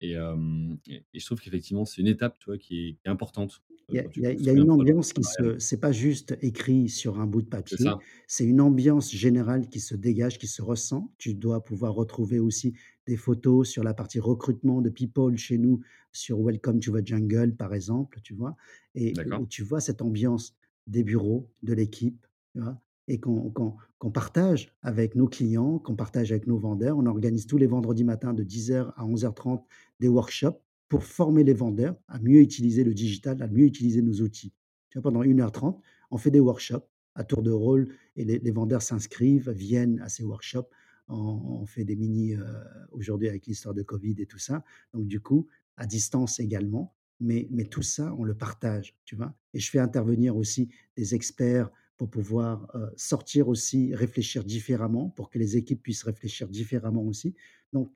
[0.00, 3.00] et hem et et je trouve qu'effectivement, c'est une étape, tu vois, qui est qui
[3.06, 6.90] est importante, Il y a y y une ambiance qui se c'est pas juste écrit
[6.90, 11.14] sur un bout de papier, c'est une ambiance générale qui se dégage, qui se ressent.
[11.16, 12.74] Tu dois pouvoir retrouver aussi
[13.06, 15.80] des photos sur la partie recrutement de people chez nous,
[16.12, 18.56] sur Welcome to the Jungle, par exemple, tu vois?
[18.94, 19.14] Et
[19.48, 20.54] tu vois cette ambiance
[20.86, 22.78] des bureaux, de l'équipe, tu vois?
[23.10, 26.98] Et qu'on qu'on qu'on partage avec nos clients, qu'on partage avec nos vendeurs.
[26.98, 29.64] On organise tous les vendredis matins de 10:00 à 11:30
[30.00, 34.20] des workshops pour former les vendeurs à mieux utiliser le digital, à mieux utiliser nos
[34.22, 34.54] outils.
[34.90, 38.82] Tu vois, pendant 1:30, on fait des workshops à tour de rôle et les vendeurs
[38.82, 40.68] s'inscrivent, viennent à ces workshops.
[41.08, 42.44] On fait des mini, heu,
[42.92, 45.46] aujourd'hui avec l'histoire de covid et tout ça, donc du coup,
[45.76, 49.34] à distance également, mais mais tout ça, on le partage, tu vois?
[49.54, 55.30] Et je fais intervenir aussi des experts pour pouvoir, heu, sortir aussi, réfléchir différemment, pour
[55.30, 57.34] que les équipes puissent réfléchir différemment aussi.
[57.72, 57.90] Donc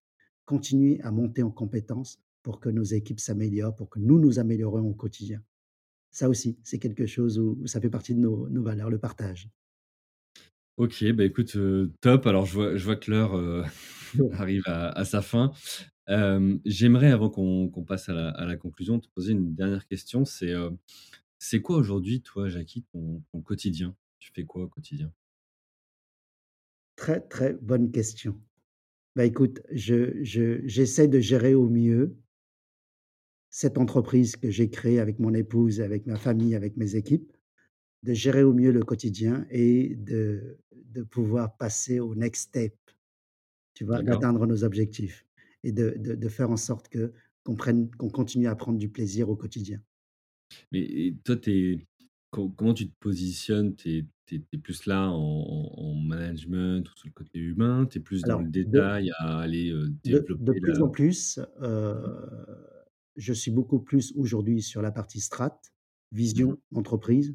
[0.46, 4.88] continuer à monter en compétences pour que nos équipes s'améliorent, pour que nous nous améliorions
[4.88, 5.42] au quotidien.
[6.12, 8.98] Ça aussi, c'est quelque chose où où ça fait partie de nos nos valeurs, le
[9.00, 9.50] partage.
[10.78, 12.26] OK, bah, écoute, heu, top.
[12.26, 13.62] Alors je vois je vois que l'heure, heu,
[14.30, 15.52] arrive à à sa fin.
[16.64, 20.52] J'aimerais avant qu'on passe à la à la conclusion, te poser une dernière question, c'est,
[20.52, 20.70] heu,
[21.38, 23.96] c'est quoi aujourd'hui, toi, Jacky, ton ton quotidien?
[24.20, 25.12] Tu fais quoi au quotidien?
[26.96, 28.40] Très, très bonne question.
[29.16, 32.16] Bah, écoute, je je j'essaie de gérer au mieux
[33.50, 37.36] cette entreprise que j'ai créée avec mon épouse, avec ma famille, avec mes équipes,
[38.04, 42.76] de gérer au mieux le quotidien et de de pouvoir passer au next step,
[43.74, 44.00] tu vois?
[44.04, 44.22] D'accord.
[44.22, 45.26] D'atteindre nos objectifs
[45.64, 47.12] et de de de faire en sorte que
[47.44, 49.82] qu'on prenne qu'on continue à prendre du plaisir au quotidien.
[50.72, 51.86] Mais et toi, tu es
[52.32, 53.76] co comment tu te positionnes?
[53.76, 57.86] Tu es plus là en en en management ou sur le côté humain?
[57.86, 60.80] Tu es plus dans le Alors de détail à aller, heu, de de développer plus
[60.80, 61.96] en plus, heu,
[63.16, 65.60] je suis beaucoup plus aujourd'hui sur la partie strat,
[66.32, 67.34] Mmh vision entreprise.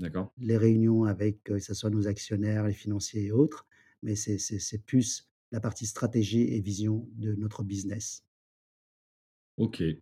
[0.00, 0.30] D'accord.
[0.38, 3.66] Les réunions avec, que ça soit nos actionnaires, les financiers et autres,
[4.02, 8.22] mais c'est c'est c'est plus la partie stratégie et vision de notre business.
[9.58, 10.00] OK.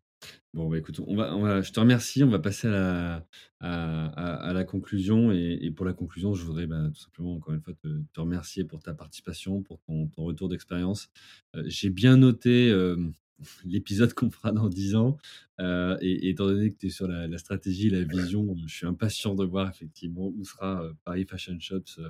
[0.55, 3.27] Bon, bah, écoute, on va on va je te remercie, on va passer à la
[3.61, 7.35] à à à la conclusion et et pour la conclusion, je voudrais, bah, tout simplement,
[7.35, 11.11] encore une fois, te te remercier pour ta participation, pour ton ton retour d'expérience.
[11.57, 13.13] Heu, j'ai bien noté, hem
[13.65, 15.17] l'épisode qu'on fera dans 10 ans.
[15.61, 19.35] Euh, et, étant donné que tu es sur la, stratégie, la vision, je suis impatient
[19.35, 22.01] de voir effectivement où sera Paris Fashion Shops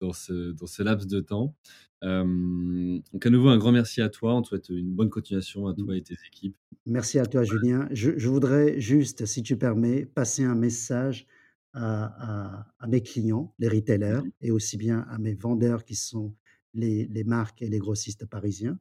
[0.00, 1.54] dans, ce, dans ce laps de temps.
[2.02, 4.34] donc à nouveau, un grand merci à toi.
[4.34, 6.56] On te souhaite une bonne continuation à toi et tes équipes.
[6.86, 7.88] Merci à toi, Julien.
[7.90, 11.26] Je, voudrais juste, si tu permets, passer un message
[11.72, 16.34] à, mes clients, les retailers, et aussi bien à mes vendeurs qui sont
[16.74, 18.78] les, marques et les grossistes parisiens,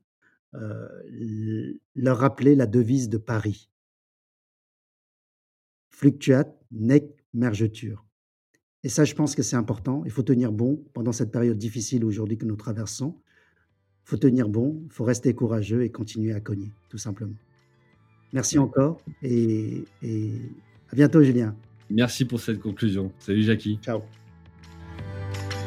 [1.96, 3.70] leur rappeler la devise de Paris.
[5.90, 8.06] Fluctuate, nec mergeture.
[8.86, 10.04] Et ça, je pense que c'est important.
[10.06, 13.16] Il faut tenir bon pendant cette période difficile aujourd'hui que nous traversons.
[14.06, 17.34] Il faut tenir bon, il faut rester courageux et continuer à cogner, tout simplement.
[18.32, 20.34] Merci encore et, et
[20.92, 21.56] à bientôt, Julien.
[21.90, 23.12] Merci pour cette conclusion.
[23.18, 23.80] Salut, Jackie.
[23.82, 24.04] Ciao.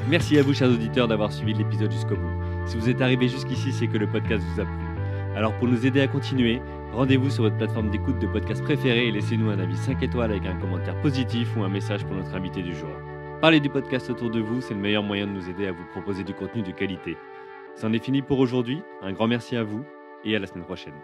[0.08, 2.68] Merci à vous, chers auditeurs, d'avoir suivi l'épisode jusqu'au bout.
[2.68, 5.34] Si vous êtes arrivé jusqu'ici, c'est que le podcast vous a plu.
[5.34, 6.60] Alors, pour nous aider à continuer,
[6.92, 10.46] rendez-vous sur votre plateforme d'écoute de podcast préférée et laissez-nous un avis 5 étoiles avec
[10.46, 12.90] un commentaire positif ou un message pour notre invité du jour.
[13.40, 15.84] Parlez du podcast autour de vous, c'est le meilleur moyen de nous aider à vous
[15.92, 17.16] proposer du contenu de qualité.
[17.76, 19.84] C'en est fini pour aujourd'hui, un grand merci à vous
[20.24, 20.94] et à la semaine prochaine.